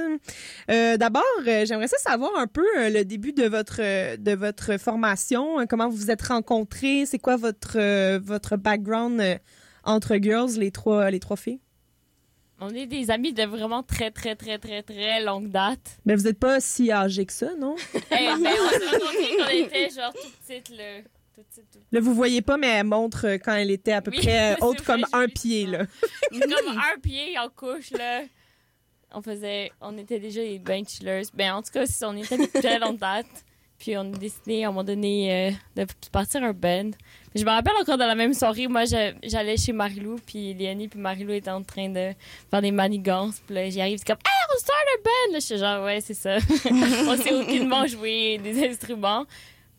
Euh, 0.70 0.98
D'abord, 0.98 1.24
j'aimerais 1.46 1.88
savoir 1.88 2.32
un 2.38 2.48
peu 2.48 2.66
le 2.76 3.04
début 3.04 3.34
de 3.34 3.44
votre 3.44 3.82
de 4.16 4.36
votre 4.36 4.80
formation, 4.80 5.66
comment 5.68 5.90
vous 5.90 5.98
vous 5.98 6.12
êtes 6.12 6.22
rencontrés, 6.24 7.06
c'est 7.06 7.20
quoi 7.20 7.36
votre 7.36 8.18
votre 8.18 8.58
background 8.58 9.22
entre 9.84 10.18
girls, 10.18 10.52
les 10.58 10.72
trois 10.72 11.12
les 11.12 11.20
trois 11.20 11.38
filles? 11.38 11.60
On 12.64 12.70
est 12.76 12.86
des 12.86 13.10
amis 13.10 13.34
de 13.34 13.44
vraiment 13.44 13.82
très, 13.82 14.12
très, 14.12 14.36
très, 14.36 14.60
très, 14.60 14.84
très 14.84 15.24
longue 15.24 15.50
date. 15.50 15.98
Mais 16.06 16.16
vous 16.16 16.26
n'êtes 16.26 16.38
pas 16.38 16.60
si 16.60 16.92
âgés 16.92 17.26
que 17.26 17.34
ça, 17.34 17.56
non? 17.60 17.76
Eh, 17.96 18.00
ben, 18.10 18.38
on 18.40 18.70
s'est 18.70 18.86
rencontrés 18.86 19.60
était 19.62 19.90
genre 19.90 20.14
petite, 20.14 20.70
là. 20.70 21.02
Tout 21.34 21.42
petite, 21.42 21.72
tout... 21.72 21.80
Là, 21.92 22.00
vous 22.00 22.14
voyez 22.14 22.44
pas, 22.44 22.58
mais 22.58 22.68
elle 22.68 22.86
montre 22.86 23.26
quand 23.44 23.56
elle 23.56 23.72
était 23.72 23.94
à 23.94 24.04
peu 24.04 24.12
Oui, 24.12 24.18
près 24.18 24.56
c'est 24.60 24.64
haute 24.64 24.82
comme 24.82 25.04
un 25.12 25.28
pied, 25.28 25.66
là. 25.66 25.88
comme 26.30 26.78
un 26.78 27.00
pied 27.02 27.40
en 27.40 27.50
couche, 27.50 27.90
là. 27.92 28.22
on 29.12 29.24
faisait, 29.24 29.72
on 29.82 29.98
était 29.98 30.20
déjà 30.20 30.42
des 30.42 30.86
chillers. 30.88 31.24
Ben, 31.34 31.54
en 31.54 31.64
tout 31.64 31.72
cas, 31.72 31.86
on 32.04 32.16
était 32.16 32.38
de 32.38 32.46
très 32.46 32.78
longue 32.78 33.00
date. 33.00 33.26
Puis 33.82 33.98
on 33.98 34.02
a 34.02 34.18
décidé 34.18 34.64
à 34.64 34.68
un 34.68 34.72
moment 34.72 34.84
donné 34.84 35.50
euh, 35.50 35.52
de 35.76 35.88
partir 36.12 36.44
un 36.44 36.54
band. 36.54 36.92
Je 37.34 37.44
me 37.44 37.50
rappelle 37.50 37.74
encore 37.82 37.98
dans 37.98 38.06
la 38.06 38.14
même 38.14 38.36
soirée, 38.36 38.68
moi 38.68 38.84
j'allais 38.86 39.58
chez 39.58 39.74
Marilou, 39.74 40.20
puis 40.24 40.54
Léonie 40.54 40.88
puis 40.88 41.00
Marilou 41.00 41.32
étaient 41.34 41.50
en 41.50 41.64
train 41.64 41.90
de 41.90 42.12
faire 42.52 42.62
des 42.62 42.70
manigances. 42.70 43.42
Puis 43.44 43.56
là 43.56 43.68
j'y 43.72 43.82
arrive, 43.82 43.98
c'est 43.98 44.06
comme 44.06 44.20
Hey, 44.24 44.56
on 44.56 44.60
start 44.60 44.78
un 44.78 45.02
band! 45.04 45.34
Là, 45.34 45.40
je 45.40 45.46
suis 45.46 45.58
genre 45.58 45.84
Ouais, 45.84 46.00
c'est 46.00 46.14
ça. 46.14 46.38
on 47.08 47.18
sait 47.18 47.34
aucunement 47.34 47.88
jouer 47.88 48.38
des 48.38 48.68
instruments. 48.68 49.26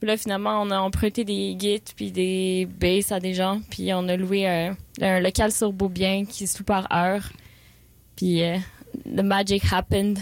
Puis 0.01 0.09
là 0.09 0.17
finalement, 0.17 0.61
on 0.63 0.73
a 0.73 0.81
emprunté 0.81 1.23
des 1.23 1.55
guides 1.55 1.91
puis 1.95 2.11
des 2.11 2.67
basses 2.67 3.13
à 3.13 3.21
des 3.21 3.35
gens, 3.35 3.61
puis 3.71 3.95
on 3.95 4.09
a 4.09 4.17
loué 4.17 4.49
un, 4.49 5.21
local 5.21 5.53
sur 5.53 5.73
Beaubien 5.73 6.25
qui 6.25 6.49
se 6.49 6.59
loue 6.59 6.65
par 6.65 6.93
heure. 6.93 7.29
Puis 8.17 8.43
euh, 8.43 8.57
the 9.05 9.23
magic 9.23 9.63
happened. 9.73 10.19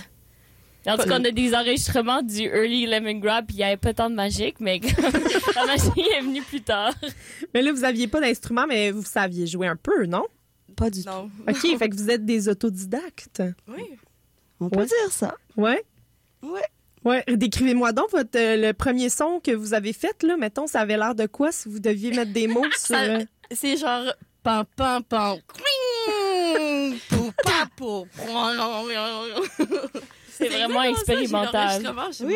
En 0.86 0.96
tout 0.96 1.08
cas, 1.08 1.18
on 1.20 1.24
a 1.24 1.30
des 1.30 1.54
enregistrements 1.54 2.22
du 2.22 2.42
Early 2.42 2.86
Lemon 2.86 3.18
Grab, 3.18 3.50
il 3.50 3.56
n'y 3.56 3.64
avait 3.64 3.76
pas 3.76 3.92
tant 3.92 4.08
de 4.08 4.14
magique, 4.14 4.56
mais 4.60 4.80
la 5.54 5.66
magie 5.66 6.00
est 6.16 6.20
venue 6.22 6.42
plus 6.42 6.62
tard. 6.62 6.94
Mais 7.52 7.62
là, 7.62 7.72
vous 7.72 7.80
n'aviez 7.80 8.08
pas 8.08 8.20
d'instrument, 8.20 8.66
mais 8.66 8.90
vous 8.90 9.02
saviez 9.04 9.46
jouer 9.46 9.66
un 9.66 9.76
peu, 9.76 10.06
non? 10.06 10.24
Pas 10.76 10.88
du 10.88 11.04
tout. 11.04 11.10
OK, 11.46 11.78
fait 11.78 11.88
que 11.88 11.96
vous 11.96 12.10
êtes 12.10 12.24
des 12.24 12.48
autodidactes. 12.48 13.42
Oui. 13.68 13.82
On 14.58 14.70
peut 14.70 14.86
dire 14.86 15.10
ça. 15.10 15.34
Ouais? 15.56 15.84
Ouais. 16.42 16.64
Ouais, 17.04 17.24
décrivez-moi 17.28 17.92
donc 17.92 18.10
votre, 18.10 18.36
euh, 18.38 18.56
le 18.56 18.72
premier 18.72 19.08
son 19.08 19.40
que 19.40 19.52
vous 19.52 19.72
avez 19.72 19.94
fait, 19.94 20.22
là. 20.22 20.36
Mettons, 20.36 20.66
ça 20.66 20.80
avait 20.80 20.98
l'air 20.98 21.14
de 21.14 21.26
quoi 21.26 21.50
si 21.50 21.68
vous 21.68 21.78
deviez 21.78 22.10
mettre 22.10 22.32
des 22.32 22.46
mots 22.46 22.64
sur. 22.78 22.94
Euh, 22.94 23.20
c'est 23.50 23.76
genre 23.78 24.12
pam 24.42 24.64
pam 24.76 25.02
pam. 25.04 25.38
C'est 30.40 30.48
vraiment 30.48 30.82
expérimental. 30.82 31.82
Oui. 32.22 32.34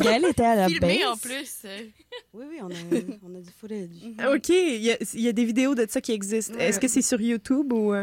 oui, 0.00 0.28
était 0.28 0.44
à 0.44 0.56
la 0.56 0.68
Filmé 0.68 1.04
en 1.04 1.16
plus. 1.16 1.66
Oui, 2.34 2.44
oui, 2.48 2.58
on 2.60 2.68
a, 2.68 3.00
on 3.22 3.34
a 3.34 3.40
du 3.40 3.50
footage. 3.50 3.88
Mhm. 4.02 4.34
OK, 4.34 4.48
il 4.48 4.82
y, 4.82 4.90
a, 4.90 4.96
il 5.14 5.20
y, 5.20 5.28
a 5.28 5.32
des 5.32 5.44
vidéos 5.44 5.74
de 5.74 5.86
ça 5.88 6.00
qui 6.00 6.12
existent. 6.12 6.58
Est-ce 6.58 6.80
que 6.80 6.88
c'est 6.88 7.02
sur 7.02 7.20
YouTube 7.20 7.72
ou... 7.72 7.94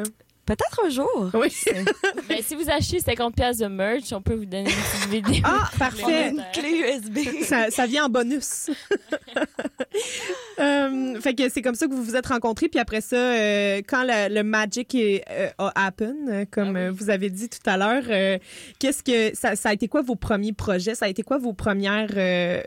Euh? 0.50 0.56
Peut-être 0.56 0.86
un 0.86 0.90
jour. 0.90 1.30
Oui. 1.34 1.54
ben, 2.30 2.42
si 2.42 2.56
vous 2.56 2.70
achetez 2.70 3.00
50 3.00 3.36
pièces 3.36 3.58
de 3.58 3.68
merch, 3.68 4.12
on 4.12 4.22
peut 4.22 4.36
vous 4.36 4.46
donner 4.46 4.70
une 4.70 4.76
petite 4.76 5.10
vidéo. 5.10 5.44
Ah, 5.44 5.70
parfait. 5.78 6.30
Une 6.30 6.44
clé 6.54 6.70
USB. 6.70 7.44
Ça, 7.44 7.70
ça 7.70 7.86
vient 7.86 8.06
en 8.06 8.10
bonus. 8.10 8.70
euh, 10.60 11.22
fait 11.22 11.36
que 11.36 11.50
c'est 11.50 11.62
comme 11.62 11.76
ça 11.76 11.88
que 11.88 11.94
vous 11.94 12.04
vous 12.04 12.16
êtes 12.16 12.28
rencontrés. 12.28 12.68
Puis 12.70 12.80
après 12.80 13.02
ça, 13.02 13.16
euh, 13.16 13.82
quand 13.88 14.04
le 14.06 14.42
magic 14.42 14.96
est, 14.96 15.24
euh, 15.30 15.50
a 15.58 15.88
happen, 15.88 16.46
comme 16.52 16.76
ah 16.76 16.92
vous 16.92 17.10
avez 17.10 17.30
dit 17.30 17.50
tout 17.50 17.68
à 17.68 17.78
l'heure, 17.78 18.04
euh, 18.10 18.38
qu'est-ce 18.80 19.04
que 19.04 19.36
ça, 19.36 19.56
ça, 19.56 19.70
a 19.70 19.74
été 19.74 19.88
quoi 19.88 20.02
vos 20.02 20.16
premiers 20.16 20.54
projets? 20.54 20.96
Ça 20.96 21.06
a 21.06 21.10
été 21.10 21.24
quoi 21.24 21.38
vos 21.38 21.54
premières, 21.54 22.10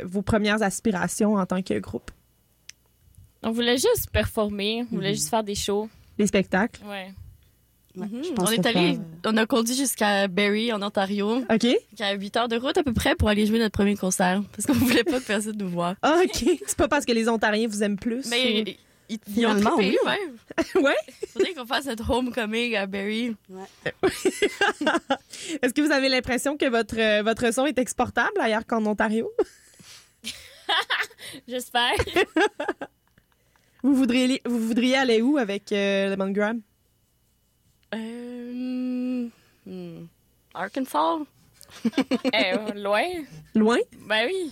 vos 0.05 0.23
premières 0.23 0.63
aspirations 0.63 1.35
en 1.35 1.47
tant 1.47 1.63
que 1.63 1.79
groupe? 1.79 2.11
On 3.43 3.51
voulait 3.51 3.77
juste 3.77 4.11
performer. 4.13 4.87
On 4.93 4.97
voulait 4.97 5.11
mhm. 5.11 5.15
juste 5.15 5.31
faire 5.31 5.43
des 5.43 5.57
shows. 5.57 5.89
Des 6.17 6.27
spectacles? 6.27 6.81
Ouais. 6.89 7.13
On 7.99 8.47
est 8.51 8.67
allé, 8.67 8.99
on 9.25 9.37
a 9.37 9.47
conduit 9.47 9.75
jusqu'à 9.75 10.27
Barrie, 10.27 10.73
en 10.73 10.83
Ontario. 10.83 11.45
OK. 11.51 11.65
Il 11.65 12.03
a 12.03 12.15
8 12.15 12.37
heures 12.37 12.49
de 12.49 12.57
route 12.57 12.77
à 12.79 12.83
peu 12.83 12.93
près 12.93 13.15
pour 13.15 13.29
aller 13.29 13.47
jouer 13.47 13.59
notre 13.59 13.73
premier 13.77 13.97
concert. 13.97 14.43
Parce 14.53 14.67
qu'on 14.67 14.73
voulait 14.87 15.05
pas 15.05 15.21
que 15.21 15.27
personne 15.27 15.57
nous 15.59 15.69
voit. 15.69 15.95
Ah, 16.03 16.21
OK. 16.25 16.45
C'est 16.67 16.77
pas 16.77 16.89
parce 16.89 17.05
que 17.05 17.13
les 17.13 17.29
Ontariens 17.29 17.69
vous 17.69 17.83
aiment 17.83 17.99
plus. 17.99 18.27
Mais 18.31 18.77
ils, 19.09 19.19
ils, 19.37 19.47
ont 19.47 19.55
trippé, 19.55 19.99
oui. 20.05 20.11
même. 20.75 20.85
ouais. 20.85 20.97
Faudrait 21.33 21.53
qu'on 21.53 21.67
fasse 21.67 21.85
notre 21.85 22.09
homecoming 22.11 22.77
à 22.77 22.87
Barrie. 22.87 23.37
Ouais. 23.51 23.93
Est-ce 25.63 25.75
que 25.75 25.83
vous 25.83 25.93
avez 25.93 26.09
l'impression 26.09 26.57
que 26.57 26.67
votre, 26.67 26.99
euh, 26.99 27.23
votre 27.23 27.53
son 27.53 27.67
est 27.67 27.79
exportable 27.79 28.41
ailleurs 28.41 28.67
qu'en 28.67 28.85
Ontario? 28.87 29.31
J'espère. 31.47 31.93
vous, 33.83 33.95
voudriez, 33.95 34.41
vous 34.47 34.59
voudriez 34.59 34.97
aller 34.97 35.21
où 35.21 35.37
avec 35.37 35.73
euh, 35.73 36.15
le 36.17 36.33
Grab? 36.33 36.59
Euh, 37.95 39.29
hmm, 39.67 40.07
Arkansas? 40.55 41.19
eh, 42.33 42.73
loin. 42.75 43.05
Loin? 43.55 43.79
Ben 44.07 44.27
oui. 44.27 44.51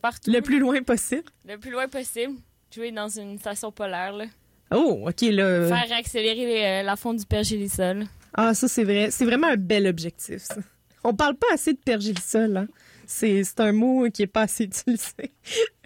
Partout. 0.00 0.30
Le 0.30 0.40
plus 0.40 0.58
loin 0.58 0.82
possible. 0.82 1.24
Le 1.46 1.56
plus 1.56 1.70
loin 1.70 1.88
possible. 1.88 2.34
Jouer 2.74 2.92
dans 2.92 3.08
une 3.08 3.38
station 3.38 3.72
polaire, 3.72 4.12
là. 4.12 4.26
Oh, 4.72 5.04
OK, 5.08 5.20
là. 5.22 5.68
Faire 5.68 5.98
accélérer 5.98 6.80
euh, 6.80 6.82
la 6.82 6.96
fonte 6.96 7.18
du 7.18 7.26
pergélisol. 7.26 8.06
Ah, 8.34 8.54
ça, 8.54 8.68
c'est 8.68 8.84
vrai. 8.84 9.10
C'est 9.10 9.24
vraiment 9.24 9.48
un 9.48 9.56
bel 9.56 9.86
objectif, 9.86 10.42
ça. 10.42 10.56
On 11.02 11.14
parle 11.14 11.34
pas 11.36 11.48
assez 11.52 11.72
de 11.72 11.78
pergélisol, 11.78 12.56
hein? 12.56 12.68
C'est 13.12 13.58
un 13.58 13.72
mot 13.72 14.08
qui 14.08 14.22
est 14.22 14.28
pas 14.28 14.42
assez 14.42 14.64
utilisé. 14.64 15.12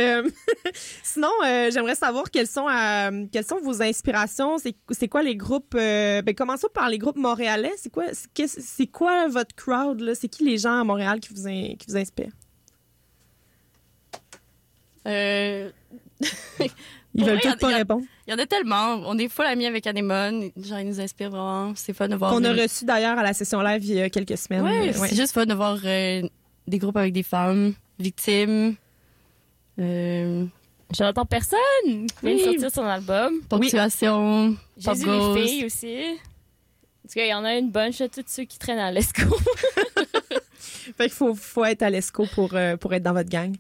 Euh, 0.00 0.28
sinon, 1.04 1.30
euh, 1.46 1.70
j'aimerais 1.70 1.94
savoir 1.94 2.28
quelles 2.28 2.48
sont, 2.48 2.66
euh, 2.68 3.26
quelles 3.30 3.44
sont 3.44 3.60
vos 3.60 3.80
inspirations. 3.80 4.56
C'est 4.58 5.08
quoi 5.08 5.22
les 5.22 5.36
groupes? 5.36 5.76
ben, 5.76 6.34
commençons 6.36 6.66
par 6.74 6.88
les 6.88 6.98
groupes 6.98 7.16
montréalais. 7.16 7.70
C'est 7.76 7.90
quoi, 7.90 8.06
c'est 8.12 8.88
quoi 8.88 9.28
votre 9.28 9.54
crowd? 9.54 10.14
C'est 10.14 10.26
qui 10.26 10.44
les 10.44 10.58
gens 10.58 10.80
à 10.80 10.84
Montréal 10.84 11.20
qui 11.20 11.32
vous, 11.32 11.44
qui 11.44 11.86
vous 11.86 11.96
inspirent? 11.96 12.32
Ils 15.06 17.24
veulent 17.24 17.40
tous 17.40 17.56
pas 17.56 17.68
répondre. 17.68 18.02
Il 18.26 18.32
y 18.32 18.34
en 18.34 18.38
a 18.38 18.46
tellement. 18.46 19.00
On 19.06 19.16
est 19.16 19.28
full 19.28 19.46
amis 19.46 19.66
avec 19.66 19.86
Anemone. 19.86 20.50
Genre, 20.56 20.80
ils 20.80 20.88
nous 20.88 21.00
inspirent 21.00 21.30
vraiment. 21.30 21.72
C'est 21.76 21.94
fun 21.94 22.08
de 22.08 22.16
voir. 22.16 22.32
Qu'on 22.32 22.42
a 22.42 22.52
reçu 22.52 22.84
d'ailleurs 22.84 23.16
à 23.16 23.22
la 23.22 23.32
session 23.32 23.62
live 23.62 23.84
il 23.84 23.94
y 23.94 24.00
a 24.00 24.10
quelques 24.10 24.36
semaines. 24.36 24.62
Ouais, 24.62 24.92
c'est 24.92 25.14
juste 25.14 25.32
fun 25.32 25.46
de 25.46 25.54
voir 25.54 25.78
des 26.66 26.78
groupes 26.78 26.96
avec 26.96 27.12
des 27.12 27.22
femmes 27.22 27.74
victimes. 27.98 28.76
Euh... 29.78 30.46
J'entends 30.96 31.26
personne. 31.26 31.58
Il 31.86 32.06
vient 32.22 32.34
de 32.34 32.42
sortir 32.42 32.70
son 32.70 32.84
album. 32.84 33.40
Ponctuation. 33.48 34.48
Oui. 34.48 34.58
Jésus 34.76 35.06
les 35.06 35.46
filles 35.46 35.64
aussi. 35.64 36.04
En 37.04 37.08
tout 37.08 37.14
cas, 37.14 37.24
il 37.24 37.28
y 37.28 37.34
en 37.34 37.44
a 37.44 37.56
une 37.56 37.70
bonne 37.70 37.90
de 37.90 38.06
tous 38.06 38.24
ceux 38.26 38.44
qui 38.44 38.58
traînent 38.58 38.78
à 38.78 38.90
l'ESCO. 38.90 39.36
fait 40.58 41.04
qu'il 41.04 41.10
faut, 41.10 41.34
faut 41.34 41.64
être 41.64 41.82
à 41.82 41.90
l'ESCO 41.90 42.26
pour, 42.34 42.54
euh, 42.54 42.76
pour 42.76 42.94
être 42.94 43.02
dans 43.02 43.12
votre 43.12 43.28
gang. 43.28 43.54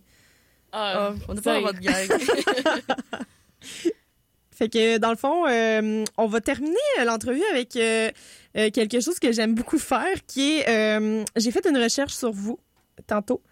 Ah, 0.72 1.10
oh, 1.12 1.18
on 1.28 1.34
n'est 1.34 1.40
pas 1.40 1.60
dans 1.60 1.66
votre 1.66 1.80
gang. 1.80 2.08
fait 4.50 4.68
que, 4.68 4.98
dans 4.98 5.10
le 5.10 5.16
fond, 5.16 5.46
euh, 5.46 6.04
on 6.16 6.26
va 6.26 6.40
terminer 6.40 6.76
l'entrevue 7.04 7.44
avec 7.52 7.76
euh, 7.76 8.10
quelque 8.54 9.00
chose 9.00 9.18
que 9.18 9.32
j'aime 9.32 9.54
beaucoup 9.54 9.78
faire, 9.78 10.24
qui 10.26 10.60
est... 10.60 11.24
J'ai 11.36 11.50
fait 11.50 11.66
une 11.66 11.76
recherche 11.76 12.14
sur 12.14 12.32
vous 12.32 12.58
tantôt 13.06 13.42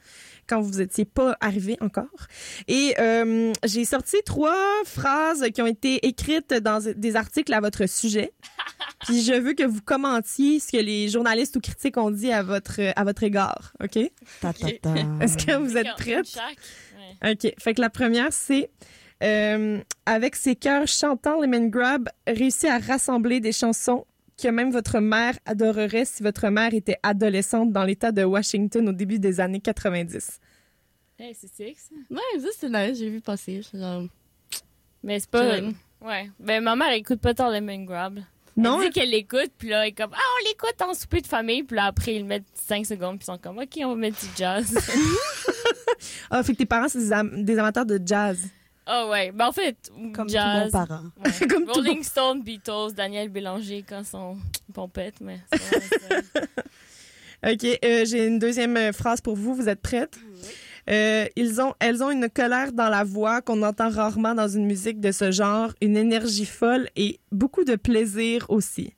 quand 0.48 0.60
vous 0.60 0.80
étiez 0.80 1.04
pas 1.04 1.36
arrivé 1.40 1.76
encore. 1.80 2.26
Et 2.68 2.94
euh, 2.98 3.52
j'ai 3.64 3.84
sorti 3.84 4.16
trois 4.24 4.56
phrases 4.84 5.46
qui 5.54 5.62
ont 5.62 5.66
été 5.66 6.06
écrites 6.06 6.52
dans 6.54 6.82
des 6.94 7.16
articles 7.16 7.52
à 7.52 7.60
votre 7.60 7.86
sujet. 7.86 8.32
Puis 9.06 9.22
je 9.22 9.34
veux 9.34 9.54
que 9.54 9.64
vous 9.64 9.80
commentiez 9.80 10.60
ce 10.60 10.72
que 10.72 10.76
les 10.76 11.08
journalistes 11.08 11.56
ou 11.56 11.60
critiques 11.60 11.96
ont 11.96 12.10
dit 12.10 12.32
à 12.32 12.42
votre 12.42 12.80
à 12.94 13.04
votre 13.04 13.22
égard, 13.22 13.72
OK? 13.82 13.96
Est-ce 15.20 15.46
que 15.46 15.56
vous 15.56 15.76
êtes 15.76 15.94
prête 15.96 16.38
OK. 17.24 17.52
Fait 17.58 17.74
que 17.74 17.80
la 17.80 17.90
première 17.90 18.32
c'est 18.32 18.70
euh, 19.22 19.80
avec 20.04 20.34
ses 20.34 20.56
cœurs 20.56 20.88
chantants, 20.88 21.40
Lemon 21.40 21.66
Grab 21.66 22.08
réussit 22.26 22.68
à 22.68 22.78
rassembler 22.78 23.40
des 23.40 23.52
chansons 23.52 24.04
que 24.42 24.48
même 24.48 24.70
votre 24.72 24.98
mère 24.98 25.38
adorerait 25.46 26.04
si 26.04 26.22
votre 26.22 26.48
mère 26.48 26.74
était 26.74 26.98
adolescente 27.02 27.72
dans 27.72 27.84
l'État 27.84 28.10
de 28.10 28.24
Washington 28.24 28.88
au 28.88 28.92
début 28.92 29.18
des 29.18 29.40
années 29.40 29.60
90. 29.60 30.40
Hey, 31.18 31.36
c'est 31.38 31.48
six. 31.48 31.90
Ouais, 32.10 32.40
ça 32.40 32.48
c'est 32.58 32.68
nice, 32.68 32.98
j'ai 32.98 33.08
vu 33.08 33.20
passer. 33.20 33.62
Genre... 33.72 34.04
Mais 35.04 35.20
c'est 35.20 35.30
pas. 35.30 35.60
Ouais. 36.00 36.30
Ben, 36.40 36.62
ma 36.62 36.74
mère 36.74 36.92
écoute 36.92 37.20
pas 37.20 37.34
tant 37.34 37.50
Lemon 37.50 37.84
Grab. 37.84 38.20
Non. 38.56 38.80
Elle 38.80 38.88
dit 38.88 38.92
qu'elle 38.92 39.10
l'écoute, 39.10 39.52
puis 39.56 39.68
là, 39.68 39.82
elle 39.82 39.90
est 39.90 39.92
comme, 39.92 40.10
ah, 40.12 40.18
on 40.18 40.48
l'écoute 40.48 40.82
en 40.82 40.92
souper 40.92 41.20
de 41.20 41.26
famille, 41.26 41.62
puis 41.62 41.76
là, 41.76 41.86
après, 41.86 42.16
ils 42.16 42.24
mettent 42.24 42.44
5 42.54 42.84
secondes, 42.84 43.18
puis 43.18 43.24
ils 43.24 43.32
sont 43.32 43.38
comme, 43.38 43.58
OK, 43.58 43.78
on 43.78 43.90
va 43.90 43.94
mettre 43.94 44.20
du 44.20 44.26
jazz. 44.36 44.76
ah, 46.30 46.42
fait 46.42 46.52
que 46.52 46.58
tes 46.58 46.66
parents, 46.66 46.88
c'est 46.88 46.98
des 47.44 47.58
amateurs 47.58 47.86
de 47.86 47.98
jazz. 48.04 48.38
Oh 48.86 49.08
ouais, 49.10 49.30
ben 49.30 49.46
en 49.46 49.52
fait, 49.52 49.76
comme 50.12 50.28
jazz, 50.28 50.70
tout 50.70 50.78
bon 50.78 50.86
parent. 50.86 51.02
Ouais. 51.24 51.46
Comme 51.48 51.68
Rolling 51.68 52.02
Stone, 52.02 52.42
Beatles, 52.42 52.92
Daniel 52.96 53.28
Bélanger 53.28 53.84
quand 53.88 54.04
son 54.04 54.36
pompette, 54.72 55.20
mais. 55.20 55.40
ok, 57.46 57.78
euh, 57.84 58.04
j'ai 58.04 58.26
une 58.26 58.40
deuxième 58.40 58.76
euh, 58.76 58.92
phrase 58.92 59.20
pour 59.20 59.36
vous. 59.36 59.54
Vous 59.54 59.68
êtes 59.68 59.80
prête? 59.80 60.18
Oui. 60.24 60.48
Euh, 60.90 61.26
ils 61.36 61.60
ont, 61.60 61.74
elles 61.78 62.02
ont 62.02 62.10
une 62.10 62.28
colère 62.28 62.72
dans 62.72 62.88
la 62.88 63.04
voix 63.04 63.40
qu'on 63.40 63.62
entend 63.62 63.88
rarement 63.88 64.34
dans 64.34 64.48
une 64.48 64.66
musique 64.66 65.00
de 65.00 65.12
ce 65.12 65.30
genre, 65.30 65.72
une 65.80 65.96
énergie 65.96 66.46
folle 66.46 66.88
et 66.96 67.20
beaucoup 67.30 67.62
de 67.62 67.76
plaisir 67.76 68.46
aussi. 68.48 68.94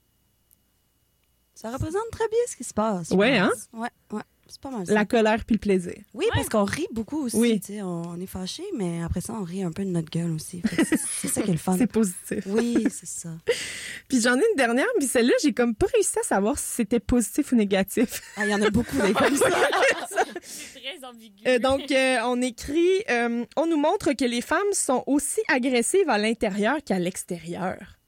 Ça 1.54 1.70
représente 1.70 2.10
très 2.10 2.26
bien 2.28 2.38
ce 2.48 2.56
qui 2.56 2.64
se 2.64 2.74
passe. 2.74 3.10
Ouais, 3.10 3.36
hein? 3.36 3.52
Ouais, 3.72 3.90
ouais. 4.12 4.22
C'est 4.54 4.60
pas 4.60 4.70
mal 4.70 4.86
ça. 4.86 4.94
La 4.94 5.04
colère 5.04 5.44
puis 5.44 5.54
le 5.56 5.58
plaisir. 5.58 5.96
Oui, 6.14 6.26
parce 6.32 6.48
qu'on 6.48 6.62
rit 6.62 6.86
beaucoup 6.92 7.24
aussi. 7.24 7.36
Oui. 7.36 7.60
On, 7.82 8.02
on 8.06 8.20
est 8.20 8.26
fâché, 8.26 8.62
mais 8.76 9.02
après 9.02 9.20
ça, 9.20 9.32
on 9.32 9.42
rit 9.42 9.64
un 9.64 9.72
peu 9.72 9.84
de 9.84 9.90
notre 9.90 10.08
gueule 10.08 10.30
aussi. 10.30 10.62
C'est 10.86 11.26
ça 11.26 11.42
qui 11.42 11.50
est 11.50 11.54
le 11.54 11.58
fun. 11.58 11.76
C'est 11.78 11.88
positif. 11.88 12.44
Oui, 12.46 12.86
c'est 12.88 13.08
ça. 13.08 13.30
Puis 14.08 14.20
j'en 14.20 14.36
ai 14.36 14.44
une 14.48 14.56
dernière, 14.56 14.86
puis 14.96 15.08
celle-là, 15.08 15.32
j'ai 15.42 15.52
comme 15.52 15.74
pas 15.74 15.88
réussi 15.92 16.20
à 16.20 16.22
savoir 16.22 16.56
si 16.56 16.66
c'était 16.66 17.00
positif 17.00 17.50
ou 17.50 17.56
négatif. 17.56 18.22
Ah, 18.36 18.46
Il 18.46 18.52
y 18.52 18.54
en 18.54 18.62
a 18.62 18.70
beaucoup 18.70 18.96
des 18.96 19.12
comme 19.12 19.36
ça. 19.36 19.48
C'est 20.42 20.80
très 20.80 21.04
ambigu. 21.04 21.42
Euh, 21.48 21.58
donc, 21.58 21.90
euh, 21.90 22.18
on 22.24 22.40
écrit 22.40 23.02
euh, 23.10 23.44
On 23.56 23.66
nous 23.66 23.76
montre 23.76 24.12
que 24.12 24.24
les 24.24 24.40
femmes 24.40 24.60
sont 24.72 25.02
aussi 25.08 25.40
agressives 25.48 26.08
à 26.08 26.18
l'intérieur 26.18 26.76
qu'à 26.84 27.00
l'extérieur. 27.00 27.98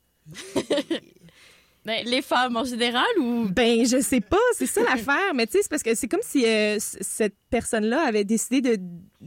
Ben, 1.86 2.04
les 2.04 2.20
femmes 2.20 2.56
en 2.56 2.64
général 2.64 3.06
ou? 3.20 3.48
Ben, 3.48 3.86
je 3.86 4.00
sais 4.00 4.20
pas, 4.20 4.36
c'est 4.54 4.66
ça 4.66 4.82
l'affaire, 4.82 5.32
mais 5.34 5.46
tu 5.46 5.52
sais, 5.52 5.62
c'est 5.62 5.68
parce 5.70 5.84
que 5.84 5.94
c'est 5.94 6.08
comme 6.08 6.20
si 6.22 6.44
euh, 6.44 6.76
cette 6.80 7.36
personne-là 7.48 8.00
avait 8.06 8.24
décidé 8.24 8.60
de 8.60 8.78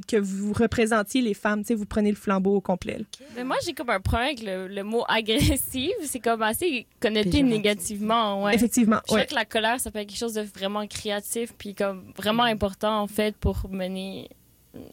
que 0.07 0.17
vous 0.17 0.51
représentiez 0.53 1.21
les 1.21 1.33
femmes, 1.33 1.61
tu 1.61 1.67
sais, 1.69 1.75
vous 1.75 1.85
prenez 1.85 2.09
le 2.09 2.17
flambeau 2.17 2.55
au 2.55 2.61
complet. 2.61 2.99
Mais 3.35 3.43
moi, 3.43 3.55
j'ai 3.65 3.73
comme 3.73 3.89
un 3.89 3.99
problème 4.01 4.27
avec 4.27 4.43
le, 4.43 4.67
le 4.67 4.83
mot 4.83 5.03
agressif. 5.07 5.91
C'est 6.03 6.19
comme 6.19 6.41
assez 6.41 6.85
connoté 6.99 7.43
négativement, 7.43 8.43
ouais. 8.43 8.55
Effectivement, 8.55 8.99
Je 9.07 9.13
ouais. 9.15 9.21
sais 9.21 9.27
que 9.27 9.35
la 9.35 9.45
colère, 9.45 9.79
ça 9.79 9.89
peut 9.89 9.99
être 9.99 10.07
quelque 10.09 10.19
chose 10.19 10.33
de 10.33 10.41
vraiment 10.41 10.85
créatif, 10.85 11.53
puis 11.57 11.73
comme 11.75 12.11
vraiment 12.17 12.43
important, 12.43 13.01
en 13.01 13.07
fait, 13.07 13.35
pour 13.37 13.69
mener 13.69 14.29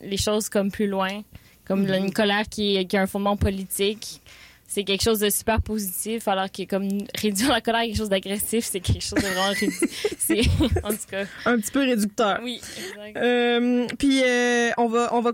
les 0.00 0.16
choses 0.16 0.48
comme 0.48 0.70
plus 0.70 0.86
loin. 0.86 1.22
Comme 1.66 1.84
Mm-hmm. 1.84 1.98
une 1.98 2.12
colère 2.12 2.48
qui, 2.48 2.86
qui 2.86 2.96
a 2.96 3.02
un 3.02 3.06
fondement 3.08 3.36
politique, 3.36 4.22
c'est 4.68 4.84
quelque 4.84 5.02
chose 5.02 5.20
de 5.20 5.30
super 5.30 5.62
positif, 5.62 6.26
alors 6.28 6.50
que 6.50 6.64
comme 6.64 6.88
réduire 7.20 7.50
la 7.50 7.60
colère 7.60 7.80
à 7.82 7.84
quelque 7.86 7.96
chose 7.96 8.08
d'agressif, 8.08 8.64
c'est 8.64 8.80
quelque 8.80 9.02
chose 9.02 9.22
de 9.22 9.28
vraiment. 9.28 9.52
C'est, 10.18 10.40
en 10.82 10.90
tout 10.90 11.06
cas, 11.08 11.24
Un 11.44 11.58
petit 11.58 11.70
peu 11.70 11.80
réducteur. 11.80 12.40
oui, 12.42 12.56
exact. 12.56 13.16
Euh, 13.16 13.86
puis 13.98 14.22
euh, 14.24 14.70
on 14.76 14.88
va 14.88 15.14
on 15.14 15.20
va 15.20 15.32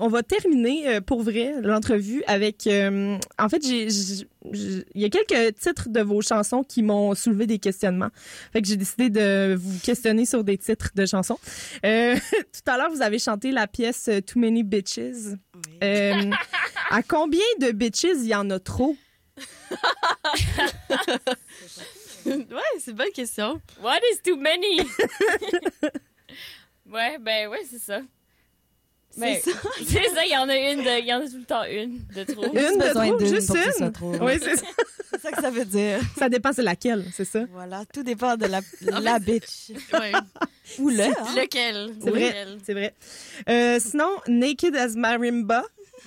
on 0.00 0.08
va 0.08 0.22
terminer 0.22 0.88
euh, 0.88 1.00
pour 1.00 1.22
vrai 1.22 1.54
l'entrevue 1.60 2.24
avec 2.26 2.66
euh, 2.66 3.18
en 3.38 3.48
fait 3.48 3.62
il 3.64 4.24
y 4.94 5.04
a 5.04 5.08
quelques 5.10 5.56
titres 5.56 5.88
de 5.88 6.00
vos 6.00 6.22
chansons 6.22 6.64
qui 6.64 6.82
m'ont 6.82 7.14
soulevé 7.14 7.46
des 7.46 7.58
questionnements. 7.58 8.10
Fait 8.52 8.62
que 8.62 8.68
j'ai 8.68 8.76
décidé 8.76 9.10
de 9.10 9.54
vous 9.54 9.78
questionner 9.80 10.24
sur 10.24 10.42
des 10.42 10.58
titres 10.58 10.90
de 10.94 11.06
chansons. 11.06 11.38
Euh, 11.84 12.16
tout 12.30 12.70
à 12.70 12.78
l'heure 12.78 12.90
vous 12.90 13.02
avez 13.02 13.18
chanté 13.18 13.52
la 13.52 13.66
pièce 13.66 14.08
Too 14.26 14.38
Many 14.38 14.62
Bitches. 14.62 15.36
À 16.90 17.02
combien 17.06 17.40
de 17.60 17.70
bitches 17.70 18.16
il 18.16 18.26
y 18.26 18.34
en 18.34 18.50
a 18.50 18.58
trop? 18.58 18.96
Ouais, 22.26 22.60
c'est 22.78 22.90
une 22.90 22.96
bonne 22.98 23.12
question. 23.14 23.60
What 23.82 24.00
is 24.12 24.20
too 24.22 24.36
many? 24.36 24.80
ouais, 26.86 27.18
ben 27.18 27.48
ouais, 27.48 27.62
c'est 27.68 27.78
ça. 27.78 28.02
C'est 29.18 29.40
ça. 29.40 29.50
c'est 29.86 30.08
ça, 30.14 30.24
il 30.24 30.32
y 30.32 30.36
en 30.36 30.48
a 30.48 30.56
une, 30.56 30.78
de- 30.82 31.00
il 31.00 31.06
y 31.06 31.12
en 31.12 31.20
a 31.20 31.26
tout 31.28 31.36
le 31.38 31.44
temps 31.44 31.64
une 31.64 31.98
de 32.14 32.24
trop. 32.32 32.44
Une 32.46 32.78
de 32.78 32.92
trop, 32.92 33.18
juste 33.26 33.52
une. 33.80 33.92
trop. 33.92 34.12
Oui, 34.20 34.32
c'est 34.40 34.56
ça. 34.56 34.66
C'est 35.12 35.20
ça 35.22 35.32
que 35.32 35.42
ça 35.42 35.50
veut 35.50 35.64
dire. 35.64 35.98
Ça 36.16 36.28
dépend 36.28 36.52
c'est 36.52 36.62
laquelle, 36.62 37.04
c'est 37.12 37.24
ça. 37.24 37.40
Voilà, 37.52 37.82
tout 37.92 38.02
dépend 38.04 38.36
de 38.36 38.46
la, 38.46 38.60
la 39.00 39.18
bitch. 39.18 39.70
Ouais. 39.92 40.12
Ou 40.78 40.88
le. 40.88 41.00
hein. 41.02 41.12
Lequel? 41.36 41.94
C'est 42.02 42.10
vrai. 42.10 42.46
C'est 42.64 42.72
vrai. 42.74 42.94
Euh, 43.48 43.78
sinon, 43.80 44.08
Naked 44.28 44.76
as 44.76 44.94
Marimba, 44.94 45.64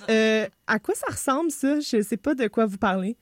euh, 0.08 0.46
à 0.66 0.78
quoi 0.78 0.94
ça 0.94 1.06
ressemble, 1.12 1.50
ça? 1.50 1.78
Je 1.80 2.00
sais 2.02 2.16
pas 2.16 2.34
de 2.34 2.48
quoi 2.48 2.64
vous 2.66 2.78
parlez. 2.78 3.16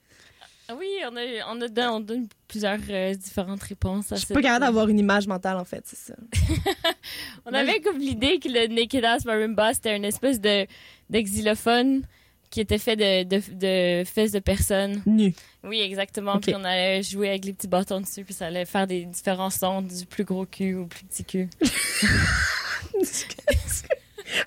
Ah 0.68 0.74
Oui, 0.78 0.88
on 1.10 1.16
a, 1.16 1.20
on 1.54 1.60
a 1.60 1.68
donné, 1.68 1.88
on 1.88 2.00
donne 2.00 2.28
plusieurs 2.48 2.78
euh, 2.88 3.14
différentes 3.14 3.62
réponses 3.62 4.12
à 4.12 4.16
Je 4.16 4.24
suis 4.24 4.34
pas 4.34 4.40
capable 4.40 4.64
d'avoir 4.64 4.88
une 4.88 4.98
image 4.98 5.26
mentale, 5.26 5.56
en 5.58 5.64
fait, 5.64 5.82
c'est 5.86 5.98
ça. 5.98 6.14
On 7.46 7.52
avait 7.52 7.80
comme 7.80 7.98
l'idée 7.98 8.38
que 8.38 8.48
le 8.48 8.68
Naked 8.68 9.04
Ass 9.04 9.24
Marimba, 9.24 9.74
c'était 9.74 9.96
une 9.96 10.04
espèce 10.04 10.40
de, 10.40 10.66
de 11.10 11.18
xylophone 11.20 12.02
qui 12.50 12.60
était 12.60 12.78
fait 12.78 12.96
de, 12.96 13.24
de, 13.24 13.42
de 13.54 14.04
fesses 14.04 14.32
de 14.32 14.38
personnes. 14.38 15.02
Nu. 15.06 15.34
Oui, 15.64 15.80
exactement. 15.80 16.38
Puis 16.38 16.54
on 16.54 16.62
allait 16.64 17.02
jouer 17.02 17.30
avec 17.30 17.44
les 17.46 17.54
petits 17.54 17.66
bâtons 17.68 18.00
dessus, 18.00 18.24
puis 18.24 18.34
ça 18.34 18.46
allait 18.46 18.66
faire 18.66 18.86
des 18.86 19.06
différents 19.06 19.50
sons 19.50 19.82
du 19.82 20.06
plus 20.06 20.24
gros 20.24 20.46
cul 20.46 20.74
au 20.74 20.86
plus 20.86 21.04
petit 21.04 21.24
cul. 21.24 21.48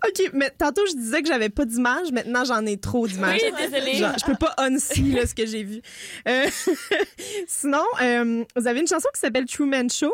OK, 0.07 0.31
mais 0.33 0.49
tantôt, 0.51 0.81
je 0.87 0.95
disais 0.95 1.21
que 1.21 1.27
j'avais 1.27 1.49
pas 1.49 1.65
d'image. 1.65 2.11
Maintenant, 2.11 2.43
j'en 2.45 2.65
ai 2.65 2.77
trop 2.77 3.07
d'images. 3.07 3.41
Oui, 3.43 3.51
désolée. 3.57 3.95
Genre, 3.95 4.13
je 4.19 4.25
peux 4.25 4.35
pas 4.37 4.53
unsee 4.57 5.11
là, 5.11 5.25
ce 5.25 5.35
que 5.35 5.45
j'ai 5.45 5.63
vu. 5.63 5.81
Euh, 6.27 6.47
sinon, 7.47 7.83
euh, 8.01 8.43
vous 8.55 8.67
avez 8.67 8.79
une 8.79 8.87
chanson 8.87 9.07
qui 9.13 9.19
s'appelle 9.19 9.45
Truman 9.45 9.87
Show. 9.89 10.13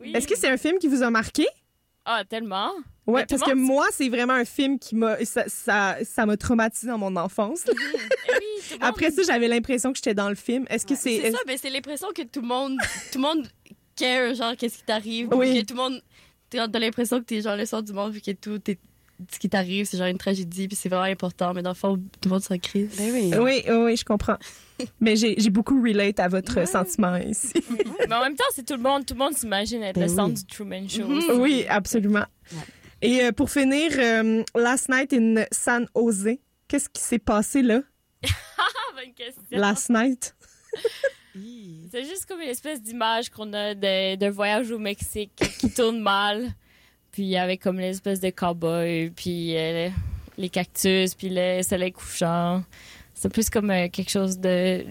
Oui. 0.00 0.12
Est-ce 0.14 0.26
que 0.26 0.36
c'est 0.36 0.48
un 0.48 0.56
film 0.56 0.78
qui 0.78 0.88
vous 0.88 1.02
a 1.02 1.10
marqué? 1.10 1.46
Ah, 2.04 2.24
tellement. 2.24 2.72
Ouais, 3.06 3.24
parce 3.26 3.42
que 3.42 3.54
moi, 3.54 3.86
c'est 3.90 4.08
vraiment 4.08 4.34
un 4.34 4.44
film 4.44 4.78
qui 4.78 4.94
m'a 4.94 5.24
ça 5.24 5.44
ça 5.48 5.96
ça 6.04 6.26
m'a 6.26 6.36
traumatisé 6.36 6.86
dans 6.88 6.98
mon 6.98 7.16
enfance. 7.16 7.64
Oui, 8.30 8.76
Après 8.82 9.10
ça, 9.10 9.22
j'avais 9.22 9.48
l'impression 9.48 9.92
que 9.92 9.96
j'étais 9.96 10.14
dans 10.14 10.28
le 10.28 10.34
film. 10.34 10.66
Est-ce 10.68 10.84
que 10.86 10.94
c'est 10.94 11.22
C'est 11.22 11.30
ça, 11.32 11.38
mais 11.46 11.56
c'est 11.56 11.70
l'impression 11.70 12.08
que 12.14 12.22
tout 12.22 12.42
le 12.42 12.46
monde, 12.46 12.76
tout 13.10 13.18
le 13.18 13.22
monde 13.22 13.48
care, 13.96 14.34
genre, 14.34 14.54
qu'est-ce 14.56 14.76
qui 14.78 14.82
t'arrive. 14.84 15.28
Oui. 15.32 15.60
Que 15.60 15.66
tout 15.66 15.74
le 15.74 15.80
monde, 15.82 16.02
t'as 16.50 16.68
t'as 16.68 16.78
l'impression 16.78 17.18
que 17.20 17.24
t'es 17.24 17.40
genre 17.40 17.56
le 17.56 17.64
sort 17.64 17.82
du 17.82 17.92
monde, 17.94 18.12
vu 18.12 18.20
que 18.20 18.32
tout 18.32 18.60
est- 18.70 18.78
ce 19.32 19.38
qui 19.38 19.48
t'arrive, 19.48 19.86
c'est 19.86 19.96
genre 19.98 20.06
une 20.06 20.18
tragédie, 20.18 20.68
puis 20.68 20.76
c'est 20.76 20.88
vraiment 20.88 21.04
important, 21.04 21.52
mais 21.54 21.62
dans 21.62 21.70
le 21.70 21.74
fond, 21.76 21.96
tout 21.96 22.28
le 22.28 22.30
monde 22.30 22.42
s'en 22.42 22.56
crise. 22.58 22.94
Ben 22.96 23.12
oui. 23.12 23.64
Oui, 23.68 23.96
je 23.96 24.04
comprends. 24.04 24.36
Mais 25.00 25.16
j'ai 25.16 25.50
beaucoup 25.50 25.82
relate 25.82 26.20
à 26.20 26.28
votre 26.28 26.68
sentiment 26.68 27.16
ici. 27.16 27.52
Mais 28.08 28.14
en 28.14 28.20
même 28.22 28.36
temps, 28.36 28.44
c'est 28.54 28.64
tout 28.64 28.74
le 28.76 28.82
monde. 28.82 29.04
Tout 29.04 29.14
le 29.14 29.18
monde 29.18 29.34
s'imagine 29.34 29.82
être 29.82 29.96
Ben 29.96 30.02
le 30.02 30.08
centre 30.08 30.28
oui. 30.28 30.34
du 30.34 30.44
Truman 30.46 30.88
Show. 30.88 31.08
Mhm. 31.08 31.40
Oui, 31.40 31.64
absolument. 31.68 32.24
Ouais. 32.52 32.58
Et 33.02 33.22
euh, 33.24 33.32
pour 33.32 33.50
finir, 33.50 33.90
euh, 33.98 34.44
Last 34.54 34.88
Night 34.88 35.12
in 35.12 35.44
San 35.50 35.88
Jose, 35.96 36.38
qu'est-ce 36.68 36.88
qui 36.88 37.02
s'est 37.02 37.18
passé 37.18 37.62
là? 37.62 37.80
Ah, 38.24 38.62
bonne 38.96 39.14
question. 39.14 39.58
Last 39.58 39.90
Night? 39.90 40.34
C'est 41.90 42.04
juste 42.04 42.26
comme 42.26 42.40
une 42.40 42.48
espèce 42.48 42.82
d'image 42.82 43.30
qu'on 43.30 43.52
a 43.52 43.74
de- 43.74 44.16
d'un 44.16 44.30
voyage 44.30 44.70
au 44.70 44.78
Mexique 44.78 45.32
qui 45.58 45.70
tourne 45.70 46.00
mal. 46.00 46.48
Puis 47.18 47.34
avec 47.34 47.60
comme 47.60 47.80
l'espèce 47.80 48.20
de 48.20 48.30
cowboy, 48.30 49.10
puis 49.10 49.56
euh, 49.56 49.88
les 50.36 50.48
cactus, 50.48 51.16
puis 51.16 51.30
le 51.32 51.62
soleil 51.64 51.90
couchant. 51.90 52.62
C'est 53.12 53.28
plus 53.28 53.50
comme 53.50 53.72
euh, 53.72 53.88
quelque 53.88 54.12
chose 54.12 54.38
de 54.38 54.84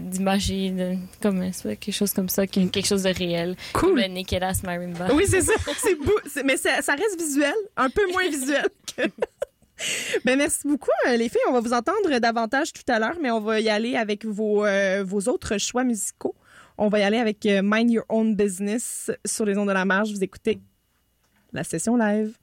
comme 1.22 1.42
euh, 1.42 1.76
quelque 1.80 1.92
chose 1.94 2.12
comme 2.12 2.28
ça, 2.28 2.46
que 2.46 2.66
quelque 2.68 2.86
chose 2.86 3.04
de 3.04 3.18
réel. 3.18 3.56
Comme 3.72 3.92
Cool. 3.92 4.02
le 4.02 4.08
Naked 4.10 4.44
Ass 4.44 4.62
Marimba. 4.64 5.08
Oui, 5.14 5.24
c'est 5.26 5.40
ça. 5.40 5.54
C'est 5.78 5.96
beau. 5.96 6.20
Mais 6.44 6.58
ça, 6.58 6.82
ça 6.82 6.96
reste 6.96 7.18
visuel, 7.18 7.56
un 7.78 7.90
peu 7.90 8.06
moins 8.12 8.28
visuel 8.30 8.68
que. 8.98 9.04
Ben, 10.26 10.38
merci 10.38 10.68
beaucoup, 10.68 10.90
les 11.08 11.30
filles. 11.30 11.40
On 11.48 11.54
va 11.54 11.62
vous 11.62 11.72
entendre 11.72 12.20
davantage 12.20 12.74
tout 12.74 12.92
à 12.92 13.00
l'heure, 13.00 13.16
mais 13.22 13.32
on 13.32 13.40
va 13.40 13.62
y 13.62 13.70
aller 13.70 13.96
avec 13.96 14.26
vos, 14.26 14.66
euh, 14.66 15.06
vos 15.08 15.30
autres 15.30 15.60
choix 15.60 15.86
musicaux. 15.86 16.36
On 16.78 16.90
va 16.90 17.00
y 17.00 17.04
aller 17.04 17.20
avec 17.20 17.46
Mind 17.46 17.90
Your 17.92 18.06
Own 18.10 18.36
Business 18.36 19.12
sur 19.24 19.46
les 19.46 19.58
ondes 19.58 19.68
de 19.70 19.74
la 19.74 19.86
marge. 19.86 20.12
Vous 20.12 20.24
écoutez 20.24 20.60
la 21.54 21.64
session 21.64 21.98
live. 21.98 22.38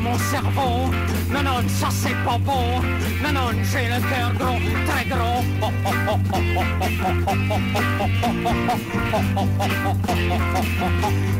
Mon 0.00 0.18
cerveau. 0.18 0.90
Non, 1.30 1.42
non, 1.42 1.68
ça 1.68 1.88
c'est 1.90 2.16
pas 2.24 2.38
bon. 2.38 2.80
Non, 3.22 3.32
non, 3.32 3.50
j'ai 3.70 3.86
le 3.88 4.00
cœur 4.08 4.32
gros, 4.38 4.58
très 4.86 5.04
gros. 5.04 5.44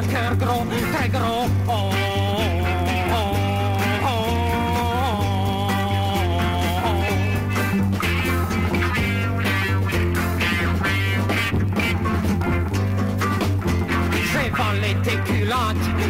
le 0.00 0.06
cœur 0.08 0.36
gros, 0.36 0.64
très 0.92 1.08
gros. 1.08 1.46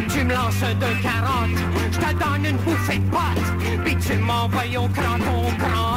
tu 0.09 0.23
me 0.23 0.33
lances 0.33 0.59
deux 0.79 0.95
carottes, 1.01 1.59
je 1.91 1.97
te 1.97 2.13
donne 2.13 2.45
une 2.45 2.57
bouffée 2.57 2.97
de 2.97 3.09
potes, 3.09 3.83
puis 3.83 3.95
tu 3.97 4.17
m'envoies 4.17 4.77
au 4.77 4.87
cranton, 4.87 5.43
crant. 5.59 5.87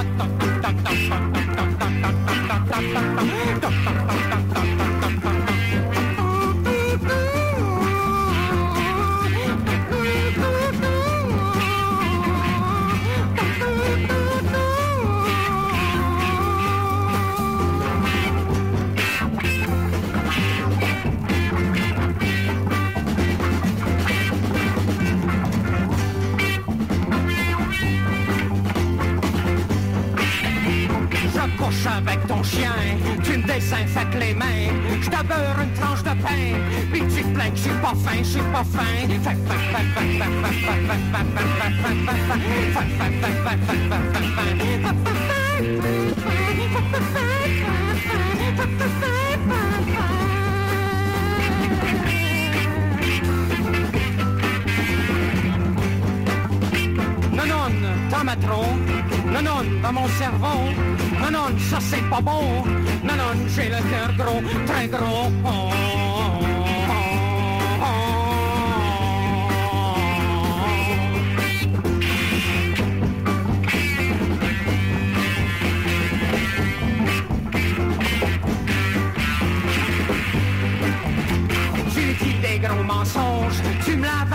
Beurre 35.22 35.60
une 35.62 35.72
tranche 35.72 36.02
de 36.02 36.14
pain, 36.22 36.58
puis 36.92 37.00
tu 37.00 37.22
te 37.22 37.34
plains 37.34 37.50
pas 37.82 37.94
fin, 37.94 38.18
je 38.18 38.24
suis 38.24 38.40
pas. 38.52 38.64
Non, 46.82 47.19
non, 58.24 58.26
t'en 58.26 58.28
as 58.28 58.36
trop. 58.36 58.64
Non, 59.32 59.42
non, 59.42 59.80
dans 59.82 59.92
mon 59.92 60.08
cerveau. 60.08 60.58
Non, 61.20 61.30
non, 61.30 61.58
ça 61.58 61.78
c'est 61.80 62.08
pas 62.08 62.20
bon. 62.20 62.64
Non, 63.04 63.14
non, 63.16 63.48
j'ai 63.48 63.68
le 63.68 63.76
cœur 63.90 64.12
gros, 64.16 64.42
très 64.66 64.88
gros. 64.88 65.30
gros 65.42 65.79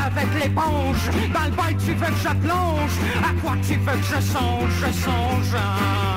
avec 0.05 0.27
l'éponge. 0.35 1.09
Dans 1.33 1.45
le 1.45 1.51
bail, 1.51 1.75
tu 1.77 1.93
veux 1.93 2.05
que 2.05 2.21
je 2.21 2.35
plonge. 2.45 2.95
À 3.23 3.41
quoi 3.41 3.55
tu 3.67 3.75
veux 3.75 3.97
que 3.97 4.05
je 4.05 4.21
songe, 4.21 4.71
je 4.81 4.91
songe. 4.91 6.14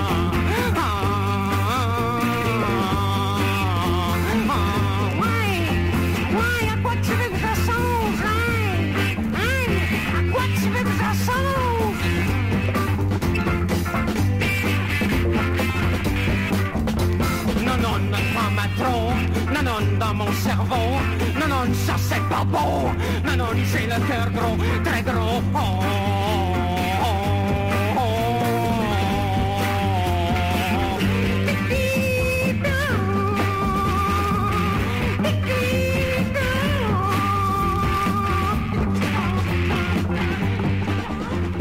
Dans 19.98 20.14
mon 20.14 20.32
cerveau. 20.32 20.98
Non, 21.38 21.48
non, 21.48 21.74
ça 21.86 21.94
c'est 21.98 22.22
pas 22.28 22.44
beau. 22.44 22.90
Non, 23.24 23.36
non, 23.36 23.50
j'ai 23.70 23.86
le 23.86 23.98
cœur 24.06 24.30
gros, 24.32 24.56
très 24.84 25.02
gros. 25.02 26.27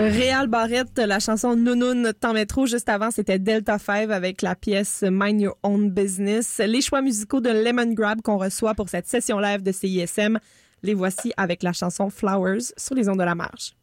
Réal 0.09 0.47
Barrette, 0.47 0.97
la 0.99 1.19
chanson 1.19 1.55
Nounoun 1.55 2.13
Temps 2.13 2.33
Métro. 2.33 2.65
Juste 2.65 2.87
avant, 2.87 3.11
c'était 3.11 3.39
Delta 3.39 3.77
5 3.77 4.09
avec 4.09 4.41
la 4.41 4.55
pièce 4.55 5.03
Mind 5.03 5.41
Your 5.41 5.57
Own 5.63 5.89
Business. 5.89 6.61
Les 6.65 6.81
choix 6.81 7.01
musicaux 7.01 7.41
de 7.41 7.49
Lemon 7.49 7.93
Grab 7.93 8.21
qu'on 8.21 8.37
reçoit 8.37 8.73
pour 8.73 8.87
cette 8.87 9.07
session 9.07 9.39
live 9.39 9.63
de 9.63 9.71
CISM, 9.71 10.39
les 10.83 10.93
voici 10.93 11.33
avec 11.35 11.61
la 11.61 11.73
chanson 11.73 12.09
Flowers 12.09 12.71
sur 12.77 12.95
les 12.95 13.09
ondes 13.09 13.19
de 13.19 13.23
la 13.23 13.35
marge. 13.35 13.73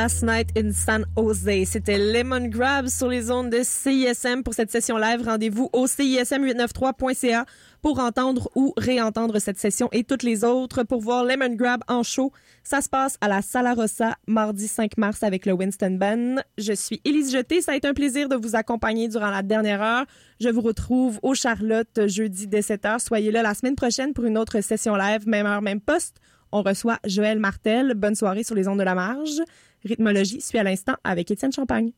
Last 0.00 0.22
Night 0.22 0.56
in 0.56 0.70
San 0.70 1.04
Jose. 1.16 1.64
C'était 1.64 1.98
Lemon 1.98 2.46
Grab 2.46 2.86
sur 2.86 3.08
les 3.08 3.32
ondes 3.32 3.50
de 3.50 3.62
CISM 3.64 4.44
pour 4.44 4.54
cette 4.54 4.70
session 4.70 4.96
live. 4.96 5.22
Rendez-vous 5.24 5.70
au 5.72 5.86
CISM893.ca 5.88 7.44
pour 7.82 7.98
entendre 7.98 8.48
ou 8.54 8.72
réentendre 8.76 9.40
cette 9.40 9.58
session 9.58 9.88
et 9.90 10.04
toutes 10.04 10.22
les 10.22 10.44
autres 10.44 10.84
pour 10.84 11.00
voir 11.00 11.24
Lemon 11.24 11.52
Grab 11.52 11.82
en 11.88 12.04
show. 12.04 12.30
Ça 12.62 12.80
se 12.80 12.88
passe 12.88 13.16
à 13.20 13.26
la 13.26 13.42
Sala 13.42 13.74
Rossa 13.74 14.14
mardi 14.28 14.68
5 14.68 14.98
mars 14.98 15.24
avec 15.24 15.46
le 15.46 15.52
Winston 15.52 15.96
Band. 15.98 16.42
Je 16.58 16.74
suis 16.74 17.00
Élise 17.04 17.32
Jeté. 17.32 17.60
Ça 17.60 17.72
a 17.72 17.74
été 17.74 17.88
un 17.88 17.94
plaisir 17.94 18.28
de 18.28 18.36
vous 18.36 18.54
accompagner 18.54 19.08
durant 19.08 19.30
la 19.30 19.42
dernière 19.42 19.82
heure. 19.82 20.06
Je 20.38 20.48
vous 20.48 20.60
retrouve 20.60 21.18
au 21.24 21.34
Charlotte 21.34 22.06
jeudi 22.06 22.46
dès 22.46 22.60
7h. 22.60 23.00
Soyez 23.00 23.32
là 23.32 23.42
la 23.42 23.54
semaine 23.54 23.74
prochaine 23.74 24.12
pour 24.12 24.26
une 24.26 24.38
autre 24.38 24.60
session 24.60 24.94
live, 24.94 25.26
même 25.26 25.46
heure, 25.46 25.60
même 25.60 25.80
poste. 25.80 26.18
On 26.52 26.62
reçoit 26.62 26.98
Joël 27.04 27.38
Martel. 27.38 27.94
Bonne 27.94 28.14
soirée 28.14 28.42
sur 28.42 28.54
les 28.54 28.68
ondes 28.68 28.78
de 28.78 28.84
la 28.84 28.94
marge. 28.94 29.42
Rythmologie 29.84 30.40
suit 30.40 30.58
à 30.58 30.62
l'instant 30.62 30.94
avec 31.04 31.30
Étienne 31.30 31.52
Champagne. 31.52 31.92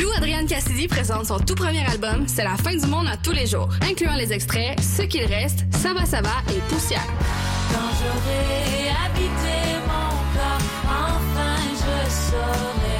Lou 0.00 0.08
Adrienne 0.16 0.46
Cassidy 0.46 0.86
présente 0.88 1.26
son 1.26 1.38
tout 1.38 1.54
premier 1.54 1.84
album 1.86 2.26
C'est 2.28 2.44
la 2.44 2.56
fin 2.56 2.76
du 2.76 2.86
monde 2.86 3.06
à 3.08 3.16
tous 3.16 3.32
les 3.32 3.46
jours, 3.46 3.68
incluant 3.88 4.14
les 4.16 4.32
extraits 4.32 4.78
Ce 4.80 5.02
qu'il 5.02 5.24
reste, 5.24 5.64
Ça 5.72 5.92
va, 5.94 6.04
ça 6.04 6.20
va 6.20 6.30
et 6.54 6.60
Poussière. 6.68 7.06
Quand 7.72 7.90
j'aurai 7.98 8.90
habité 9.06 9.56
mon 9.86 10.10
corps, 10.34 10.62
enfin 10.84 11.56
je 11.74 12.10
saurai 12.10 12.97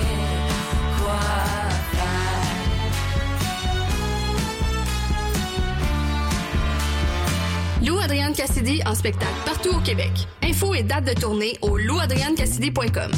Lou 7.87 7.97
Adrienne 7.99 8.35
Cassidy 8.35 8.83
en 8.87 8.95
spectacle 8.95 9.31
partout 9.45 9.71
au 9.71 9.81
Québec. 9.81 10.11
Info 10.43 10.75
et 10.75 10.83
date 10.83 11.05
de 11.05 11.21
tournée 11.21 11.57
au 11.63 11.79
louadriennecassidy.com. 11.79 13.13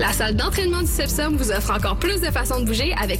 La 0.00 0.12
salle 0.12 0.34
d'entraînement 0.34 0.80
du 0.80 0.86
CEPSOM 0.86 1.36
vous 1.36 1.50
offre 1.52 1.70
encore 1.72 1.96
plus 1.96 2.20
de 2.20 2.30
façons 2.30 2.60
de 2.60 2.64
bouger 2.64 2.92
avec 2.94 3.08